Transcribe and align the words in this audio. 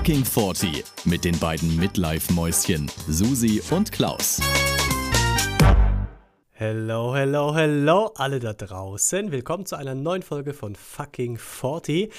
Fucking 0.00 0.24
40 0.24 0.82
mit 1.04 1.26
den 1.26 1.38
beiden 1.38 1.76
Midlife-Mäuschen 1.76 2.90
Susi 3.06 3.60
und 3.70 3.92
Klaus. 3.92 4.40
Hello, 6.52 7.14
hello, 7.14 7.54
hello, 7.54 8.10
alle 8.14 8.40
da 8.40 8.54
draußen. 8.54 9.30
Willkommen 9.30 9.66
zu 9.66 9.76
einer 9.76 9.94
neuen 9.94 10.22
Folge 10.22 10.54
von 10.54 10.74
Fucking 10.74 11.36
40. 11.36 12.10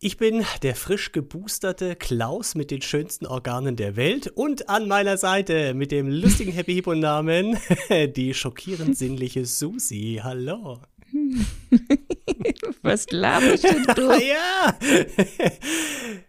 Ich 0.00 0.16
bin 0.16 0.44
der 0.62 0.74
frisch 0.74 1.12
geboosterte 1.12 1.94
Klaus 1.94 2.56
mit 2.56 2.72
den 2.72 2.82
schönsten 2.82 3.26
Organen 3.26 3.76
der 3.76 3.94
Welt 3.94 4.26
und 4.26 4.68
an 4.68 4.88
meiner 4.88 5.16
Seite 5.16 5.74
mit 5.74 5.92
dem 5.92 6.08
lustigen 6.08 6.50
Happy 6.50 6.74
Hippo 6.74 6.96
Namen 6.96 7.56
die 8.16 8.34
schockierend 8.34 8.98
sinnliche 8.98 9.46
Susi. 9.46 10.18
Hallo. 10.24 10.80
Was 12.82 13.10
laberst 13.10 13.64
denn 13.64 13.84
du? 13.94 14.10
ja! 14.12 14.76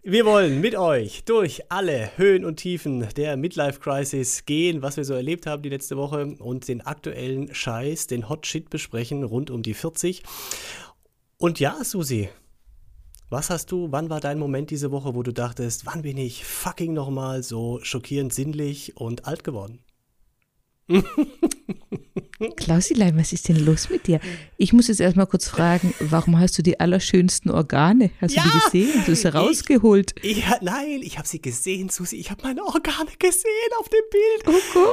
Wir 0.04 0.26
wollen 0.26 0.62
mit 0.62 0.76
euch 0.76 1.24
durch 1.24 1.72
alle 1.72 2.12
Höhen 2.18 2.46
und 2.46 2.58
Tiefen 2.58 3.08
der 3.16 3.38
Midlife 3.38 3.80
Crisis 3.80 4.46
gehen, 4.46 4.82
was 4.82 4.98
wir 4.98 5.06
so 5.06 5.14
erlebt 5.14 5.46
haben 5.46 5.64
die 5.64 5.70
letzte 5.70 5.98
Woche 5.98 6.36
und 6.40 6.68
den 6.68 6.82
aktuellen 6.82 7.54
Scheiß, 7.54 8.08
den 8.08 8.30
Hot 8.30 8.46
Shit 8.46 8.70
besprechen 8.70 9.24
rund 9.24 9.50
um 9.52 9.64
die 9.64 9.74
40. 9.74 10.24
Und 11.38 11.60
ja, 11.60 11.84
Susi, 11.84 12.30
was 13.30 13.50
hast 13.50 13.72
du, 13.72 13.92
wann 13.92 14.10
war 14.10 14.20
dein 14.20 14.40
Moment 14.40 14.70
diese 14.70 14.92
Woche, 14.92 15.16
wo 15.16 15.24
du 15.24 15.32
dachtest, 15.32 15.86
wann 15.86 16.04
bin 16.04 16.18
ich 16.18 16.46
fucking 16.46 16.94
nochmal 16.94 17.42
so 17.42 17.80
schockierend 17.82 18.34
sinnlich 18.34 18.98
und 18.98 19.26
alt 19.26 19.44
geworden? 19.44 19.80
Klausilein, 22.58 23.18
was 23.18 23.32
ist 23.32 23.48
denn 23.48 23.64
los 23.64 23.90
mit 23.90 24.08
dir? 24.08 24.20
Ich 24.58 24.74
muss 24.74 24.88
jetzt 24.88 25.00
erstmal 25.00 25.28
kurz 25.28 25.48
fragen, 25.48 25.94
warum 26.00 26.40
hast 26.40 26.58
du 26.58 26.62
die 26.62 26.80
allerschönsten 26.80 27.52
Organe? 27.52 28.12
Hast 28.20 28.36
ja, 28.36 28.44
du 28.44 28.50
die 28.50 28.60
gesehen? 28.66 29.00
Hast 29.00 29.08
du 29.08 29.16
sie 29.16 29.34
rausgeholt? 29.34 30.16
Ich, 30.22 30.40
ich, 30.40 30.46
nein, 30.62 31.02
ich 31.02 31.18
habe 31.18 31.28
sie 31.28 31.42
gesehen, 31.42 31.90
Susi. 31.90 32.18
Ich 32.18 32.32
habe 32.32 32.44
meine 32.44 32.64
Organe 32.64 33.12
gesehen 33.18 33.72
auf 33.80 33.88
dem 33.90 34.04
Bild. 34.12 34.44
Oh 34.48 34.74
Gott. 34.74 34.90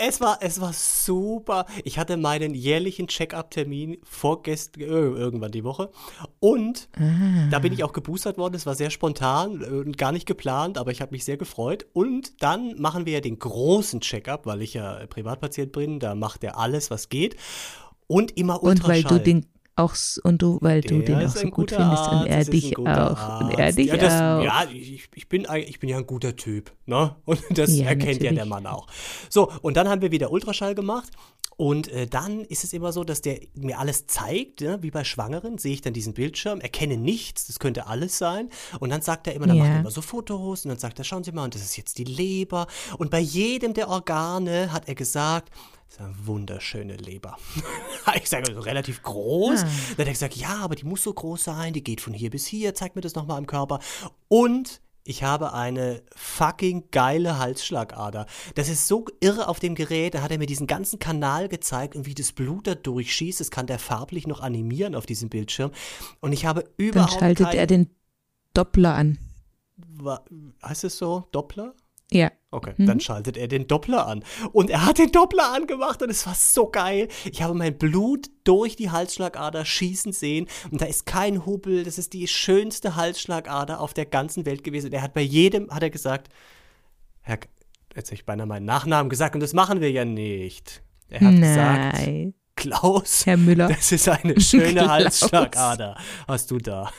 Es 0.00 0.20
war, 0.20 0.38
es 0.40 0.60
war 0.60 0.72
super. 0.72 1.66
Ich 1.84 1.98
hatte 1.98 2.16
meinen 2.16 2.54
jährlichen 2.54 3.06
Check-up-Termin 3.06 3.98
vorgestern, 4.02 4.82
äh, 4.82 4.86
irgendwann 4.86 5.52
die 5.52 5.64
Woche. 5.64 5.90
Und 6.40 6.88
ah. 6.96 7.48
da 7.50 7.58
bin 7.58 7.72
ich 7.72 7.84
auch 7.84 7.92
geboostert 7.92 8.36
worden. 8.38 8.54
Es 8.54 8.66
war 8.66 8.74
sehr 8.74 8.90
spontan 8.90 9.62
und 9.62 9.96
gar 9.96 10.12
nicht 10.12 10.26
geplant, 10.26 10.78
aber 10.78 10.90
ich 10.90 11.00
habe 11.00 11.12
mich 11.12 11.24
sehr 11.24 11.36
gefreut. 11.36 11.86
Und 11.92 12.42
dann 12.42 12.80
machen 12.80 13.06
wir 13.06 13.14
ja 13.14 13.20
den 13.20 13.38
großen 13.38 14.00
Check-up, 14.00 14.46
weil 14.46 14.62
ich 14.62 14.74
ja 14.74 15.06
Privatpatient 15.22 15.72
bin. 15.72 16.00
Da 16.00 16.14
macht 16.14 16.44
er 16.44 16.58
alles, 16.58 16.90
was 16.90 17.08
geht. 17.08 17.36
Und 18.06 18.36
immer 18.36 18.62
Ultraschall. 18.62 18.98
Und 18.98 19.04
weil 19.04 19.18
du 19.18 19.24
den 19.24 19.46
auch 19.74 19.94
und 20.22 20.42
du, 20.42 20.58
weil 20.60 20.82
du 20.82 21.00
den 21.00 21.26
auch 21.26 21.30
so 21.30 21.48
gut 21.48 21.70
findest 21.70 22.08
und 22.10 22.26
er 22.26 22.44
dich 22.44 22.76
auch 22.78 22.86
Arzt. 22.86 23.42
und 23.42 23.58
er 23.58 23.72
dich 23.72 23.86
ja, 23.86 23.96
das, 23.96 24.12
auch. 24.12 24.44
Ja, 24.44 24.64
ich, 24.70 25.08
ich, 25.14 25.28
bin, 25.28 25.46
ich 25.66 25.80
bin 25.80 25.88
ja 25.88 25.96
ein 25.96 26.06
guter 26.06 26.36
Typ, 26.36 26.72
ne? 26.84 27.16
Und 27.24 27.42
das 27.56 27.74
ja, 27.74 27.86
erkennt 27.86 28.20
natürlich. 28.20 28.22
ja 28.22 28.32
der 28.32 28.46
Mann 28.46 28.66
auch. 28.66 28.86
So, 29.30 29.50
und 29.62 29.78
dann 29.78 29.88
haben 29.88 30.02
wir 30.02 30.10
wieder 30.10 30.30
Ultraschall 30.30 30.74
gemacht 30.74 31.10
und 31.56 31.88
äh, 31.88 32.06
dann 32.06 32.40
ist 32.40 32.64
es 32.64 32.72
immer 32.72 32.92
so, 32.92 33.04
dass 33.04 33.22
der 33.22 33.40
mir 33.54 33.78
alles 33.78 34.06
zeigt, 34.06 34.60
ne? 34.60 34.78
wie 34.82 34.90
bei 34.90 35.04
Schwangeren, 35.04 35.58
sehe 35.58 35.74
ich 35.74 35.80
dann 35.80 35.92
diesen 35.92 36.14
Bildschirm, 36.14 36.60
erkenne 36.60 36.96
nichts, 36.96 37.46
das 37.46 37.58
könnte 37.58 37.86
alles 37.86 38.18
sein 38.18 38.50
und 38.80 38.90
dann 38.90 39.02
sagt 39.02 39.26
er 39.26 39.34
immer, 39.34 39.46
dann 39.46 39.56
ja. 39.56 39.64
macht 39.64 39.72
er 39.72 39.80
immer 39.80 39.90
so 39.90 40.02
Fotos 40.02 40.64
und 40.64 40.70
dann 40.70 40.78
sagt 40.78 40.98
er, 40.98 41.04
schauen 41.04 41.24
Sie 41.24 41.32
mal, 41.32 41.44
und 41.44 41.54
das 41.54 41.62
ist 41.62 41.76
jetzt 41.76 41.98
die 41.98 42.04
Leber 42.04 42.66
und 42.98 43.10
bei 43.10 43.20
jedem 43.20 43.74
der 43.74 43.88
Organe 43.88 44.72
hat 44.72 44.88
er 44.88 44.94
gesagt, 44.94 45.50
das 45.86 45.98
ist 45.98 46.00
eine 46.06 46.26
wunderschöne 46.26 46.96
Leber. 46.96 47.36
ich 48.16 48.26
sage, 48.26 48.48
also 48.48 48.60
relativ 48.60 49.02
groß. 49.02 49.60
Ah. 49.60 49.64
Dann 49.64 49.98
hat 49.98 50.06
er 50.06 50.12
gesagt, 50.12 50.36
ja, 50.36 50.56
aber 50.60 50.74
die 50.74 50.84
muss 50.84 51.02
so 51.02 51.12
groß 51.12 51.44
sein, 51.44 51.74
die 51.74 51.84
geht 51.84 52.00
von 52.00 52.14
hier 52.14 52.30
bis 52.30 52.46
hier, 52.46 52.74
zeig 52.74 52.96
mir 52.96 53.02
das 53.02 53.14
nochmal 53.14 53.38
im 53.38 53.46
Körper. 53.46 53.78
Und 54.28 54.80
ich 55.04 55.22
habe 55.24 55.52
eine 55.52 56.02
fucking 56.14 56.90
geile 56.90 57.38
Halsschlagader. 57.38 58.26
Das 58.54 58.68
ist 58.68 58.86
so 58.86 59.06
irre 59.20 59.48
auf 59.48 59.58
dem 59.58 59.74
Gerät. 59.74 60.14
Da 60.14 60.22
hat 60.22 60.30
er 60.30 60.38
mir 60.38 60.46
diesen 60.46 60.66
ganzen 60.66 60.98
Kanal 60.98 61.48
gezeigt 61.48 61.96
und 61.96 62.06
wie 62.06 62.14
das 62.14 62.32
Blut 62.32 62.66
da 62.66 62.74
durchschießt. 62.74 63.40
Das 63.40 63.50
kann 63.50 63.66
der 63.66 63.78
farblich 63.78 64.26
noch 64.26 64.40
animieren 64.40 64.94
auf 64.94 65.06
diesem 65.06 65.28
Bildschirm. 65.28 65.72
Und 66.20 66.32
ich 66.32 66.46
habe 66.46 66.64
überhaupt. 66.76 67.14
Dann 67.14 67.18
schaltet 67.18 67.54
er 67.54 67.66
den 67.66 67.90
Doppler 68.54 68.94
an. 68.94 69.18
Heißt 70.64 70.84
es 70.84 70.98
so? 70.98 71.24
Doppler? 71.32 71.74
Ja. 72.16 72.30
Okay, 72.50 72.74
mhm. 72.76 72.86
dann 72.86 73.00
schaltet 73.00 73.36
er 73.36 73.48
den 73.48 73.66
Doppler 73.66 74.06
an. 74.06 74.24
Und 74.52 74.68
er 74.68 74.84
hat 74.84 74.98
den 74.98 75.10
Doppler 75.10 75.52
angemacht 75.52 76.02
und 76.02 76.10
es 76.10 76.26
war 76.26 76.34
so 76.34 76.68
geil. 76.68 77.08
Ich 77.30 77.42
habe 77.42 77.54
mein 77.54 77.78
Blut 77.78 78.28
durch 78.44 78.76
die 78.76 78.90
Halsschlagader 78.90 79.64
schießen 79.64 80.12
sehen 80.12 80.46
und 80.70 80.82
da 80.82 80.84
ist 80.84 81.06
kein 81.06 81.46
Hubbel. 81.46 81.82
Das 81.84 81.96
ist 81.96 82.12
die 82.12 82.28
schönste 82.28 82.94
Halsschlagader 82.94 83.80
auf 83.80 83.94
der 83.94 84.04
ganzen 84.04 84.44
Welt 84.44 84.64
gewesen. 84.64 84.86
Und 84.86 84.92
er 84.92 85.02
hat 85.02 85.14
bei 85.14 85.22
jedem, 85.22 85.70
hat 85.70 85.82
er 85.82 85.90
gesagt, 85.90 86.28
Herr, 87.22 87.38
jetzt 87.96 88.08
habe 88.08 88.16
ich 88.16 88.26
beinahe 88.26 88.46
meinen 88.46 88.66
Nachnamen 88.66 89.08
gesagt 89.08 89.34
und 89.34 89.40
das 89.40 89.54
machen 89.54 89.80
wir 89.80 89.90
ja 89.90 90.04
nicht. 90.04 90.82
Er 91.08 91.20
hat 91.20 91.34
Nein. 91.34 91.40
gesagt, 91.40 92.42
Klaus, 92.56 93.26
Herr 93.26 93.36
Müller. 93.36 93.68
das 93.68 93.92
ist 93.92 94.08
eine 94.08 94.38
schöne 94.40 94.88
Halsschlagader, 94.88 95.96
hast 96.28 96.50
du 96.50 96.58
da. 96.58 96.90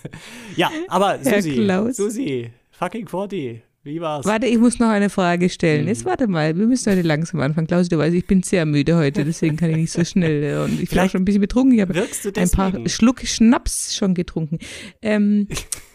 ja, 0.56 0.70
aber 0.88 1.18
Susi, 1.22 1.92
Susi, 1.92 2.52
fucking 2.70 3.06
40, 3.08 3.62
wie 3.84 4.00
war's? 4.00 4.24
Warte, 4.24 4.46
ich 4.46 4.58
muss 4.58 4.78
noch 4.78 4.88
eine 4.88 5.10
Frage 5.10 5.48
stellen. 5.48 5.88
Jetzt 5.88 6.00
hm. 6.00 6.06
warte 6.06 6.26
mal, 6.28 6.56
wir 6.56 6.66
müssen 6.66 6.92
heute 6.92 7.02
langsam 7.02 7.40
anfangen. 7.40 7.66
Klaus, 7.66 7.88
du 7.88 7.98
weißt, 7.98 8.14
ich 8.14 8.26
bin 8.26 8.42
sehr 8.42 8.64
müde 8.64 8.96
heute, 8.96 9.24
deswegen 9.26 9.56
kann 9.56 9.70
ich 9.70 9.76
nicht 9.76 9.92
so 9.92 10.04
schnell. 10.04 10.62
Und 10.64 10.80
ich 10.80 10.88
bin 10.88 10.98
auch 11.00 11.10
schon 11.10 11.22
ein 11.22 11.24
bisschen 11.24 11.40
betrunken. 11.40 11.74
Ich 11.74 11.80
habe 11.80 11.94
ein 12.36 12.50
paar 12.50 12.88
Schluck 12.88 13.20
Schnaps 13.20 13.94
schon 13.94 14.14
getrunken. 14.14 14.58
Ähm, 15.00 15.48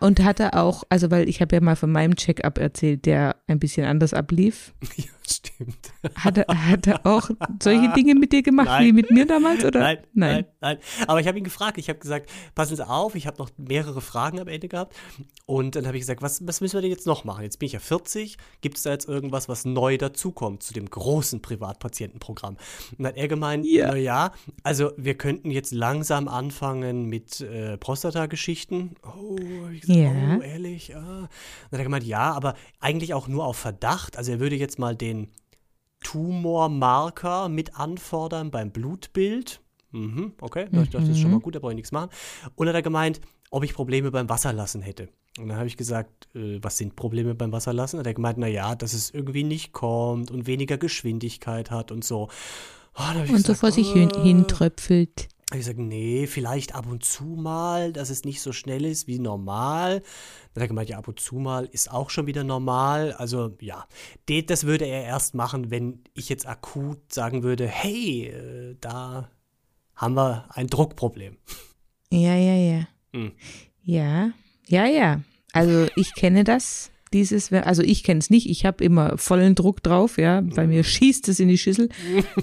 und 0.00 0.22
hatte 0.22 0.54
auch, 0.54 0.84
also 0.88 1.10
weil 1.10 1.28
ich 1.28 1.40
habe 1.40 1.54
ja 1.54 1.60
mal 1.60 1.76
von 1.76 1.92
meinem 1.92 2.16
Check-up 2.16 2.58
erzählt, 2.58 3.04
der 3.06 3.36
ein 3.46 3.58
bisschen 3.58 3.86
anders 3.86 4.14
ablief. 4.14 4.74
Ja, 4.96 5.06
stimmt. 5.30 5.92
Hat 6.16 6.36
er, 6.36 6.46
hat 6.48 6.86
er 6.86 7.06
auch 7.06 7.30
solche 7.62 7.92
Dinge 7.92 8.14
mit 8.16 8.32
dir 8.32 8.42
gemacht 8.42 8.66
nein. 8.66 8.86
wie 8.86 8.92
mit 8.92 9.10
mir 9.10 9.24
damals? 9.24 9.64
Oder? 9.64 9.80
Nein, 9.80 9.98
nein, 10.12 10.32
nein. 10.60 10.78
nein. 10.78 11.06
Aber 11.06 11.20
ich 11.20 11.28
habe 11.28 11.38
ihn 11.38 11.44
gefragt, 11.44 11.78
ich 11.78 11.88
habe 11.88 12.00
gesagt, 12.00 12.28
passen 12.54 12.76
Sie 12.76 12.86
auf, 12.86 13.14
ich 13.14 13.26
habe 13.26 13.38
noch 13.38 13.50
mehrere 13.56 14.00
Fragen 14.00 14.40
am 14.40 14.48
Ende 14.48 14.68
gehabt. 14.68 14.94
Und 15.46 15.76
dann 15.76 15.86
habe 15.86 15.96
ich 15.96 16.02
gesagt, 16.02 16.20
was, 16.20 16.46
was 16.46 16.60
müssen 16.60 16.74
wir 16.74 16.82
denn 16.82 16.90
jetzt 16.90 17.06
noch 17.06 17.24
machen? 17.24 17.44
Jetzt 17.44 17.60
bin 17.60 17.66
ich 17.66 17.72
ja 17.72 17.78
40, 17.78 18.36
gibt 18.60 18.76
es 18.76 18.82
da 18.82 18.90
jetzt 18.90 19.08
irgendwas, 19.08 19.48
was 19.48 19.64
neu 19.64 19.96
dazukommt 19.96 20.62
zu 20.62 20.74
dem 20.74 20.90
großen 20.90 21.40
Privatpatientenprogramm? 21.40 22.56
Und 22.90 22.98
dann 22.98 23.06
hat 23.06 23.16
er 23.16 23.28
gemeint, 23.28 23.64
ja. 23.64 23.92
naja, 23.92 24.32
also 24.64 24.90
wir 24.96 25.14
könnten 25.14 25.50
jetzt 25.50 25.72
langsam 25.72 26.28
anfangen 26.28 27.04
mit 27.06 27.40
äh, 27.40 27.78
Prostata-Geschichten. 27.78 28.96
Oh, 29.04 29.36
ich 29.72 29.80
gesagt, 29.82 29.98
ja. 29.98 30.38
oh, 30.38 30.42
ehrlich? 30.42 30.94
Ah. 30.96 31.00
Dann 31.00 31.72
hat 31.72 31.78
er 31.78 31.84
gemeint, 31.84 32.04
ja, 32.04 32.32
aber 32.32 32.54
eigentlich 32.78 33.14
auch 33.14 33.28
nur 33.28 33.44
auf 33.44 33.56
Verdacht. 33.56 34.16
Also 34.16 34.32
er 34.32 34.40
würde 34.40 34.56
jetzt 34.56 34.78
mal 34.78 34.96
den 34.96 35.28
Tumormarker 36.02 37.48
mit 37.48 37.76
anfordern 37.76 38.50
beim 38.50 38.70
Blutbild. 38.70 39.60
Mhm, 39.92 40.34
okay, 40.40 40.68
mhm. 40.70 40.88
das 40.90 41.08
ist 41.08 41.18
schon 41.18 41.32
mal 41.32 41.40
gut, 41.40 41.54
da 41.54 41.58
brauche 41.58 41.72
ich 41.72 41.76
nichts 41.76 41.92
machen. 41.92 42.10
Und 42.54 42.68
er 42.68 42.74
hat 42.74 42.84
gemeint, 42.84 43.20
ob 43.50 43.64
ich 43.64 43.74
Probleme 43.74 44.10
beim 44.10 44.28
Wasserlassen 44.28 44.82
hätte. 44.82 45.08
Und 45.38 45.48
dann 45.48 45.56
habe 45.56 45.66
ich 45.66 45.76
gesagt, 45.76 46.28
äh, 46.34 46.58
was 46.62 46.76
sind 46.76 46.96
Probleme 46.96 47.34
beim 47.34 47.52
Wasserlassen? 47.52 47.98
Und 47.98 48.06
er 48.06 48.10
hat 48.10 48.16
gemeint, 48.16 48.38
naja, 48.38 48.74
dass 48.74 48.92
es 48.92 49.10
irgendwie 49.10 49.44
nicht 49.44 49.72
kommt 49.72 50.30
und 50.30 50.46
weniger 50.46 50.78
Geschwindigkeit 50.78 51.70
hat 51.70 51.92
und 51.92 52.04
so. 52.04 52.28
Oh, 52.96 53.02
und 53.14 53.26
gesagt, 53.26 53.46
so 53.46 53.54
vor 53.54 53.72
sich 53.72 53.92
hin, 53.92 54.10
äh, 54.10 54.22
hintröpfelt 54.22 55.28
ich 55.58 55.64
gesagt, 55.64 55.78
nee, 55.78 56.26
vielleicht 56.26 56.74
ab 56.74 56.86
und 56.88 57.04
zu 57.04 57.24
mal, 57.24 57.92
dass 57.92 58.10
es 58.10 58.24
nicht 58.24 58.40
so 58.40 58.52
schnell 58.52 58.84
ist 58.84 59.06
wie 59.06 59.18
normal. 59.18 60.00
Dann 60.54 60.62
hat 60.62 60.64
er 60.64 60.68
gemeint, 60.68 60.88
ja, 60.88 60.98
ab 60.98 61.08
und 61.08 61.18
zu 61.18 61.36
mal 61.36 61.68
ist 61.72 61.90
auch 61.90 62.10
schon 62.10 62.26
wieder 62.26 62.44
normal. 62.44 63.12
Also 63.12 63.56
ja, 63.60 63.86
das 64.46 64.64
würde 64.64 64.84
er 64.84 65.04
erst 65.04 65.34
machen, 65.34 65.70
wenn 65.70 66.04
ich 66.14 66.28
jetzt 66.28 66.46
akut 66.46 67.12
sagen 67.12 67.42
würde, 67.42 67.66
hey, 67.66 68.28
äh, 68.28 68.76
da 68.80 69.30
haben 69.94 70.14
wir 70.14 70.46
ein 70.50 70.68
Druckproblem. 70.68 71.36
Ja, 72.10 72.34
ja, 72.34 72.54
ja. 72.54 72.88
Hm. 73.12 73.32
Ja, 73.82 74.30
ja, 74.66 74.86
ja. 74.86 75.20
Also 75.52 75.88
ich 75.96 76.14
kenne 76.14 76.44
das. 76.44 76.90
Dieses, 77.12 77.52
also 77.52 77.82
ich 77.82 78.04
kenne 78.04 78.18
es 78.18 78.30
nicht, 78.30 78.48
ich 78.48 78.64
habe 78.64 78.84
immer 78.84 79.18
vollen 79.18 79.56
Druck 79.56 79.82
drauf, 79.82 80.16
ja, 80.16 80.42
bei 80.42 80.68
mir 80.68 80.84
schießt 80.84 81.28
es 81.28 81.40
in 81.40 81.48
die 81.48 81.58
Schüssel. 81.58 81.88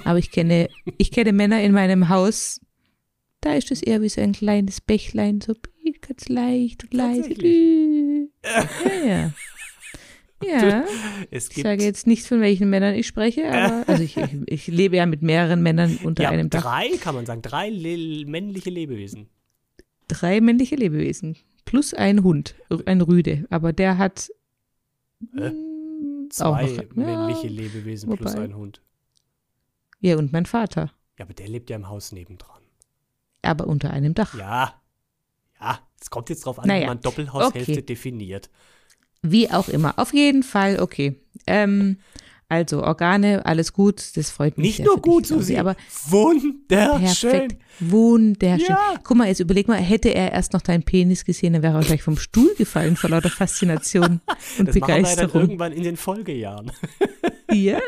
Aber 0.04 0.20
ich 0.20 0.30
kenne, 0.30 0.68
ich 0.98 1.12
kenne 1.12 1.32
Männer 1.32 1.62
in 1.62 1.72
meinem 1.72 2.10
Haus, 2.10 2.60
da 3.48 3.54
ist 3.54 3.72
es 3.72 3.82
eher 3.82 4.02
wie 4.02 4.10
so 4.10 4.20
ein 4.20 4.34
kleines 4.34 4.82
Bächlein, 4.82 5.40
so 5.40 5.56
ganz 6.02 6.28
leicht 6.28 6.84
und 6.84 6.94
leise. 6.94 7.34
Ja, 8.44 9.06
ja. 9.06 9.34
Ja, 10.44 10.86
ich 11.32 11.46
sage 11.46 11.84
jetzt 11.84 12.06
nicht, 12.06 12.28
von 12.28 12.42
welchen 12.42 12.70
Männern 12.70 12.94
ich 12.94 13.08
spreche, 13.08 13.48
aber 13.52 13.90
also 13.90 14.04
ich, 14.04 14.18
ich, 14.18 14.36
ich 14.46 14.68
lebe 14.68 14.96
ja 14.96 15.08
mit 15.08 15.24
mehreren 15.24 15.64
Männern 15.64 15.98
unter 16.04 16.22
ja, 16.22 16.30
einem 16.30 16.52
Dach. 16.52 16.62
Drei, 16.62 16.96
kann 16.98 17.16
man 17.16 17.26
sagen, 17.26 17.42
drei 17.42 17.72
le 17.72 18.24
männliche 18.28 18.70
Lebewesen. 18.70 19.30
Drei 20.08 20.40
männliche 20.40 20.76
Lebewesen. 20.76 21.38
Plus 21.66 21.96
ein 21.96 22.22
Hund, 22.24 22.54
ein 22.86 23.02
Rüde. 23.02 23.48
Aber 23.50 23.74
der 23.74 23.98
hat 23.98 24.30
äh, 25.36 25.50
zwei 26.30 26.68
noch, 26.68 26.96
männliche 26.96 27.48
ja, 27.48 27.62
Lebewesen 27.64 28.08
wobei. 28.08 28.18
plus 28.18 28.36
ein 28.36 28.56
Hund. 28.56 28.84
Ja, 30.02 30.18
und 30.18 30.34
mein 30.34 30.46
Vater. 30.46 30.94
Ja, 31.18 31.26
aber 31.26 31.34
der 31.34 31.48
lebt 31.48 31.72
ja 31.72 31.78
im 31.78 31.90
Haus 31.90 32.12
nebendran 32.12 32.57
aber 33.48 33.68
unter 33.68 33.92
einem 33.92 34.14
Dach. 34.14 34.34
Ja, 34.38 34.74
ja, 35.60 35.80
Es 36.00 36.10
kommt 36.10 36.30
jetzt 36.30 36.46
drauf 36.46 36.60
an, 36.60 36.68
Naja, 36.68 36.84
wie 36.84 36.88
man 36.88 37.02
Doppelhaushälfte 37.02 37.72
okay. 37.72 37.82
definiert. 37.82 38.50
Wie 39.24 39.50
auch 39.52 39.68
immer. 39.68 39.98
Auf 39.98 40.14
jeden 40.14 40.44
Fall, 40.44 40.80
okay. 40.80 41.20
Ähm, 41.48 41.98
also 42.50 42.82
Organe, 42.84 43.46
alles 43.46 43.74
gut, 43.74 44.16
das 44.16 44.30
freut 44.32 44.58
mich. 44.58 44.78
Nicht 44.78 44.86
nur 44.86 44.96
dich, 44.96 45.04
gut, 45.04 45.26
Susi, 45.28 45.58
aber 45.58 45.76
wunderschön. 46.10 47.30
perfekt. 47.32 47.56
Wunderschön. 47.80 48.66
Ja. 48.70 49.00
Guck 49.04 49.18
mal, 49.18 49.28
jetzt 49.28 49.40
überleg 49.40 49.68
mal, 49.68 49.76
hätte 49.78 50.10
er 50.10 50.32
erst 50.32 50.54
noch 50.54 50.62
deinen 50.62 50.84
Penis 50.84 51.26
gesehen, 51.26 51.54
dann 51.54 51.62
wäre 51.62 51.78
er 51.78 51.84
gleich 51.84 52.02
vom 52.02 52.18
Stuhl 52.18 52.54
gefallen 52.58 52.96
vor 52.96 53.10
lauter 53.10 53.30
Faszination 53.30 54.22
und 54.60 54.68
Das 54.68 54.74
Begeisterung. 54.74 55.42
irgendwann 55.42 55.74
in 55.74 55.84
den 55.84 55.98
Folgejahren. 55.98 56.72
Ja, 57.50 57.80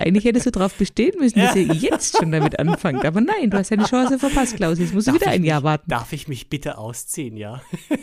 eigentlich 0.00 0.24
hättest 0.24 0.46
du 0.46 0.50
darauf 0.50 0.74
bestehen 0.74 1.14
müssen, 1.20 1.38
dass 1.38 1.54
ihr 1.54 1.72
jetzt 1.72 2.16
schon 2.18 2.32
damit 2.32 2.58
anfangt. 2.58 3.04
Aber 3.04 3.20
nein, 3.20 3.48
du 3.48 3.56
hast 3.56 3.70
deine 3.70 3.84
Chance 3.84 4.18
verpasst, 4.18 4.56
Klaus. 4.56 4.80
Jetzt 4.80 4.92
musst 4.92 5.06
du 5.06 5.14
wieder 5.14 5.28
ein 5.28 5.44
Jahr 5.44 5.60
mich, 5.60 5.64
warten. 5.66 5.88
Darf 5.88 6.12
ich 6.12 6.26
mich 6.26 6.50
bitte 6.50 6.78
ausziehen, 6.78 7.36
ja? 7.36 7.62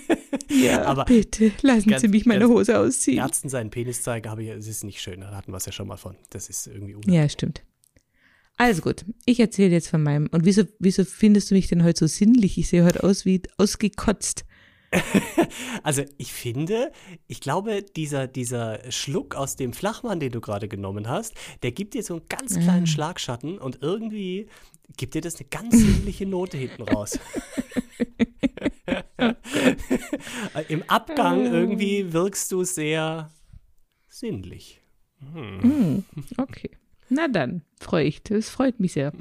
Ja, 0.50 0.84
aber 0.84 1.06
bitte, 1.06 1.52
lassen 1.62 1.90
ganz- 1.90 2.02
Sie 2.02 2.08
mich 2.10 2.25
meine 2.25 2.48
Hose 2.48 2.78
ausziehen. 2.80 3.19
Ärzten 3.19 3.48
seinen 3.50 3.69
Penis 3.69 4.04
zeigen, 4.04 4.28
aber 4.30 4.42
es 4.42 4.68
ist 4.68 4.84
nicht 4.84 5.02
schön. 5.02 5.22
Da 5.22 5.31
hatten 5.36 5.52
wir 5.52 5.58
es 5.58 5.66
ja 5.66 5.72
schon 5.72 5.88
mal 5.88 5.98
von. 6.01 6.18
Das 6.30 6.50
ist 6.50 6.68
irgendwie 6.68 6.95
unangenehm. 6.95 7.21
Ja, 7.21 7.30
stimmt. 7.30 7.63
Also 8.57 8.81
gut, 8.81 9.06
ich 9.25 9.39
erzähle 9.39 9.71
jetzt 9.71 9.88
von 9.88 10.03
meinem. 10.03 10.27
Und 10.31 10.45
wieso, 10.45 10.63
wieso 10.80 11.06
findest 11.06 11.50
du 11.50 11.56
mich 11.56 11.68
denn 11.68 11.83
heute 11.83 12.00
so 12.00 12.07
sinnlich? 12.07 12.57
Ich 12.57 12.69
sehe 12.69 12.83
heute 12.83 13.03
aus 13.03 13.25
wie 13.25 13.42
ausgekotzt. 13.57 14.45
Also 15.83 16.03
ich 16.18 16.31
finde, 16.31 16.92
ich 17.27 17.42
glaube, 17.42 17.81
dieser, 17.81 18.27
dieser 18.27 18.92
Schluck 18.92 19.36
aus 19.36 19.56
dem 19.56 19.74
Flachmann, 19.74 20.19
den 20.19 20.31
du 20.31 20.42
gerade 20.42 20.68
genommen 20.68 21.07
hast, 21.07 21.33
der 21.63 21.71
gibt 21.71 21.94
dir 21.94 22.03
so 22.03 22.15
einen 22.15 22.27
ganz 22.30 22.59
kleinen 22.59 22.88
Schlagschatten 22.88 23.57
und 23.57 23.80
irgendwie 23.81 24.48
gibt 24.98 25.15
dir 25.15 25.21
das 25.21 25.38
eine 25.38 25.48
ganz 25.50 25.77
sinnliche 25.77 26.25
Note 26.25 26.57
hinten 26.57 26.83
raus. 26.83 27.18
Im 30.68 30.83
Abgang 30.83 31.45
irgendwie 31.45 32.13
wirkst 32.13 32.51
du 32.51 32.63
sehr 32.63 33.31
sinnlich. 34.07 34.81
Hm, 35.34 36.04
okay. 36.38 36.72
Na 37.10 37.28
dann, 37.28 37.62
freue 37.80 38.06
ich. 38.06 38.24
Das 38.24 38.50
freut 38.50 38.80
mich 38.80 38.94
sehr. 38.94 39.12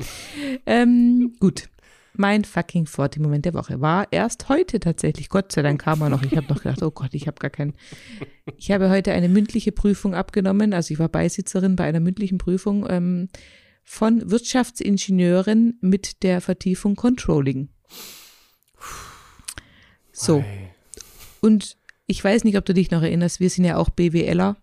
ähm, 0.66 1.34
gut. 1.40 1.68
Mein 2.14 2.44
fucking 2.44 2.86
40-Moment 2.86 3.44
der 3.44 3.54
Woche 3.54 3.80
war 3.80 4.08
erst 4.10 4.48
heute 4.48 4.80
tatsächlich. 4.80 5.28
Gott 5.28 5.52
sei 5.52 5.62
Dank 5.62 5.80
kam 5.80 6.02
er 6.02 6.08
noch. 6.08 6.22
Ich 6.22 6.36
habe 6.36 6.46
noch 6.48 6.62
gedacht, 6.62 6.82
oh 6.82 6.90
Gott, 6.90 7.14
ich 7.14 7.26
habe 7.26 7.38
gar 7.38 7.50
keinen. 7.50 7.74
Ich 8.56 8.70
habe 8.72 8.90
heute 8.90 9.12
eine 9.12 9.28
mündliche 9.28 9.72
Prüfung 9.72 10.14
abgenommen. 10.14 10.74
Also 10.74 10.92
ich 10.92 10.98
war 10.98 11.08
Beisitzerin 11.08 11.76
bei 11.76 11.84
einer 11.84 12.00
mündlichen 12.00 12.38
Prüfung 12.38 12.86
ähm, 12.88 13.28
von 13.84 14.30
Wirtschaftsingenieurin 14.30 15.78
mit 15.80 16.22
der 16.22 16.40
Vertiefung 16.40 16.96
Controlling. 16.96 17.68
So. 20.12 20.44
Und 21.40 21.76
ich 22.06 22.22
weiß 22.22 22.44
nicht, 22.44 22.56
ob 22.56 22.64
du 22.64 22.74
dich 22.74 22.90
noch 22.90 23.02
erinnerst, 23.02 23.40
wir 23.40 23.50
sind 23.50 23.64
ja 23.64 23.76
auch 23.76 23.88
BWLer. 23.90 24.56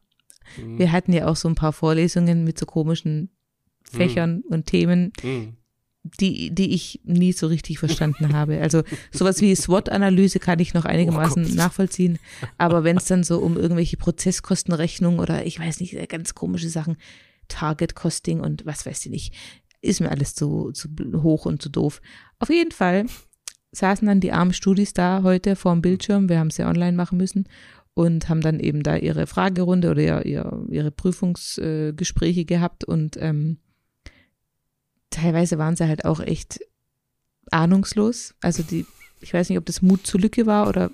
Wir 0.55 0.91
hatten 0.91 1.13
ja 1.13 1.27
auch 1.27 1.35
so 1.35 1.47
ein 1.47 1.55
paar 1.55 1.73
Vorlesungen 1.73 2.43
mit 2.43 2.57
so 2.57 2.65
komischen 2.65 3.29
Fächern 3.83 4.41
und 4.49 4.65
Themen, 4.65 5.13
Hm. 5.21 5.55
die, 6.19 6.53
die 6.53 6.73
ich 6.73 7.01
nie 7.03 7.33
so 7.33 7.47
richtig 7.47 7.79
verstanden 7.79 8.33
habe. 8.33 8.61
Also 8.61 8.83
sowas 9.11 9.41
wie 9.41 9.55
SWOT-Analyse 9.55 10.39
kann 10.39 10.59
ich 10.59 10.73
noch 10.73 10.85
einigermaßen 10.85 11.45
Oh 11.45 11.55
nachvollziehen. 11.55 12.19
Aber 12.57 12.83
wenn 12.83 12.97
es 12.97 13.05
dann 13.05 13.23
so 13.23 13.39
um 13.39 13.57
irgendwelche 13.57 13.97
Prozesskostenrechnungen 13.97 15.19
oder 15.19 15.45
ich 15.45 15.59
weiß 15.59 15.79
nicht, 15.79 15.95
ganz 16.09 16.35
komische 16.35 16.69
Sachen, 16.69 16.97
Target-Costing 17.47 18.39
und 18.41 18.65
was 18.65 18.85
weiß 18.85 19.05
ich 19.05 19.11
nicht, 19.11 19.33
ist 19.81 20.01
mir 20.01 20.11
alles 20.11 20.35
zu, 20.35 20.71
zu 20.71 20.89
hoch 21.21 21.45
und 21.45 21.61
zu 21.61 21.69
doof. 21.69 22.01
Auf 22.39 22.49
jeden 22.49 22.71
Fall 22.71 23.05
saßen 23.71 24.07
dann 24.07 24.19
die 24.19 24.31
armen 24.31 24.53
Studis 24.53 24.93
da 24.93 25.21
heute 25.23 25.55
vorm 25.55 25.81
Bildschirm, 25.81 26.29
wir 26.29 26.39
haben 26.39 26.47
es 26.47 26.57
ja 26.57 26.69
online 26.69 26.95
machen 26.97 27.17
müssen 27.17 27.47
und 27.97 28.29
haben 28.29 28.41
dann 28.41 28.59
eben 28.59 28.83
da 28.83 28.95
ihre 28.95 29.25
Fragerunde 29.25 29.89
oder 29.89 30.01
ihr, 30.03 30.25
ihr, 30.27 30.65
ihre 30.69 30.91
Prüfungsgespräche 30.91 32.41
äh, 32.41 32.45
gehabt 32.45 32.83
und 32.83 33.17
ähm, 33.19 33.57
teilweise 35.09 35.57
waren 35.57 35.75
sie 35.75 35.87
halt 35.87 36.05
auch 36.05 36.19
echt 36.19 36.59
ahnungslos. 37.49 38.35
Also 38.39 38.61
die, 38.61 38.85
ich 39.19 39.33
weiß 39.33 39.49
nicht, 39.49 39.57
ob 39.57 39.65
das 39.65 39.81
Mut 39.81 40.05
zur 40.05 40.19
Lücke 40.19 40.45
war 40.45 40.69
oder 40.69 40.91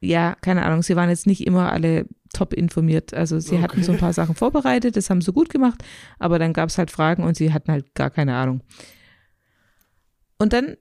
ja, 0.00 0.36
keine 0.42 0.66
Ahnung, 0.66 0.82
sie 0.82 0.94
waren 0.94 1.08
jetzt 1.08 1.26
nicht 1.26 1.46
immer 1.46 1.72
alle 1.72 2.06
top 2.34 2.52
informiert. 2.52 3.14
Also 3.14 3.40
sie 3.40 3.60
hatten 3.60 3.78
Okay. 3.78 3.84
so 3.84 3.92
ein 3.92 3.98
paar 3.98 4.12
Sachen 4.12 4.34
vorbereitet, 4.34 4.96
das 4.96 5.08
haben 5.08 5.22
sie 5.22 5.32
gut 5.32 5.48
gemacht, 5.48 5.82
aber 6.18 6.38
dann 6.38 6.52
gab 6.52 6.68
es 6.68 6.76
halt 6.76 6.90
Fragen 6.90 7.24
und 7.24 7.38
sie 7.38 7.54
hatten 7.54 7.72
halt 7.72 7.94
gar 7.94 8.10
keine 8.10 8.34
Ahnung. 8.34 8.62
Und 10.36 10.52
dann 10.52 10.76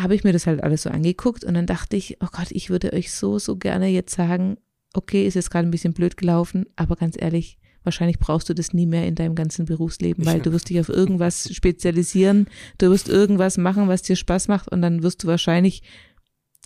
habe 0.00 0.14
ich 0.14 0.22
mir 0.22 0.32
das 0.32 0.46
halt 0.46 0.62
alles 0.62 0.82
so 0.82 0.90
angeguckt 0.90 1.42
und 1.42 1.54
dann 1.54 1.66
dachte 1.66 1.96
ich, 1.96 2.18
oh 2.22 2.28
Gott, 2.30 2.52
ich 2.52 2.70
würde 2.70 2.92
euch 2.92 3.12
so, 3.12 3.40
so 3.40 3.56
gerne 3.56 3.88
jetzt 3.88 4.14
sagen, 4.14 4.58
okay, 4.96 5.26
ist 5.26 5.34
jetzt 5.34 5.50
gerade 5.50 5.66
ein 5.68 5.70
bisschen 5.70 5.92
blöd 5.92 6.16
gelaufen, 6.16 6.66
aber 6.76 6.96
ganz 6.96 7.16
ehrlich, 7.18 7.58
wahrscheinlich 7.84 8.18
brauchst 8.18 8.48
du 8.48 8.54
das 8.54 8.72
nie 8.72 8.86
mehr 8.86 9.06
in 9.06 9.14
deinem 9.14 9.34
ganzen 9.36 9.64
Berufsleben, 9.64 10.26
weil 10.26 10.40
du 10.40 10.52
wirst 10.52 10.68
dich 10.70 10.80
auf 10.80 10.88
irgendwas 10.88 11.48
spezialisieren, 11.54 12.46
du 12.78 12.90
wirst 12.90 13.08
irgendwas 13.08 13.58
machen, 13.58 13.86
was 13.88 14.02
dir 14.02 14.16
Spaß 14.16 14.48
macht 14.48 14.72
und 14.72 14.82
dann 14.82 15.02
wirst 15.04 15.22
du 15.22 15.28
wahrscheinlich 15.28 15.82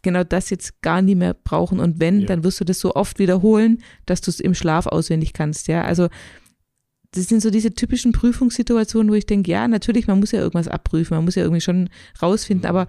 genau 0.03 0.25
das 0.25 0.49
jetzt 0.49 0.81
gar 0.81 1.03
nie 1.03 1.15
mehr 1.15 1.35
brauchen 1.35 1.79
und 1.79 2.01
wenn, 2.01 2.21
Ja. 2.21 2.27
dann 2.29 2.43
wirst 2.43 2.59
du 2.61 2.65
das 2.65 2.81
so 2.81 2.95
oft 2.95 3.19
wiederholen, 3.19 3.83
dass 4.07 4.23
du 4.23 4.31
es 4.31 4.41
im 4.41 4.55
Schlaf 4.55 4.87
auswendig 4.87 5.35
kannst, 5.35 5.69
ja, 5.69 5.85
also 5.85 6.09
das 7.13 7.27
sind 7.27 7.43
so 7.43 7.51
diese 7.51 7.75
typischen 7.75 8.13
Prüfungssituationen, 8.13 9.11
wo 9.11 9.15
ich 9.17 9.27
denke, 9.27 9.51
ja, 9.51 9.67
natürlich, 9.69 10.07
man 10.07 10.21
muss 10.21 10.31
ja 10.33 10.39
irgendwas 10.41 10.69
abprüfen, 10.69 11.17
man 11.17 11.25
muss 11.25 11.35
ja 11.35 11.43
irgendwie 11.43 11.61
schon 11.61 11.91
rausfinden, 12.23 12.63
Mhm. 12.63 12.77
aber 12.77 12.87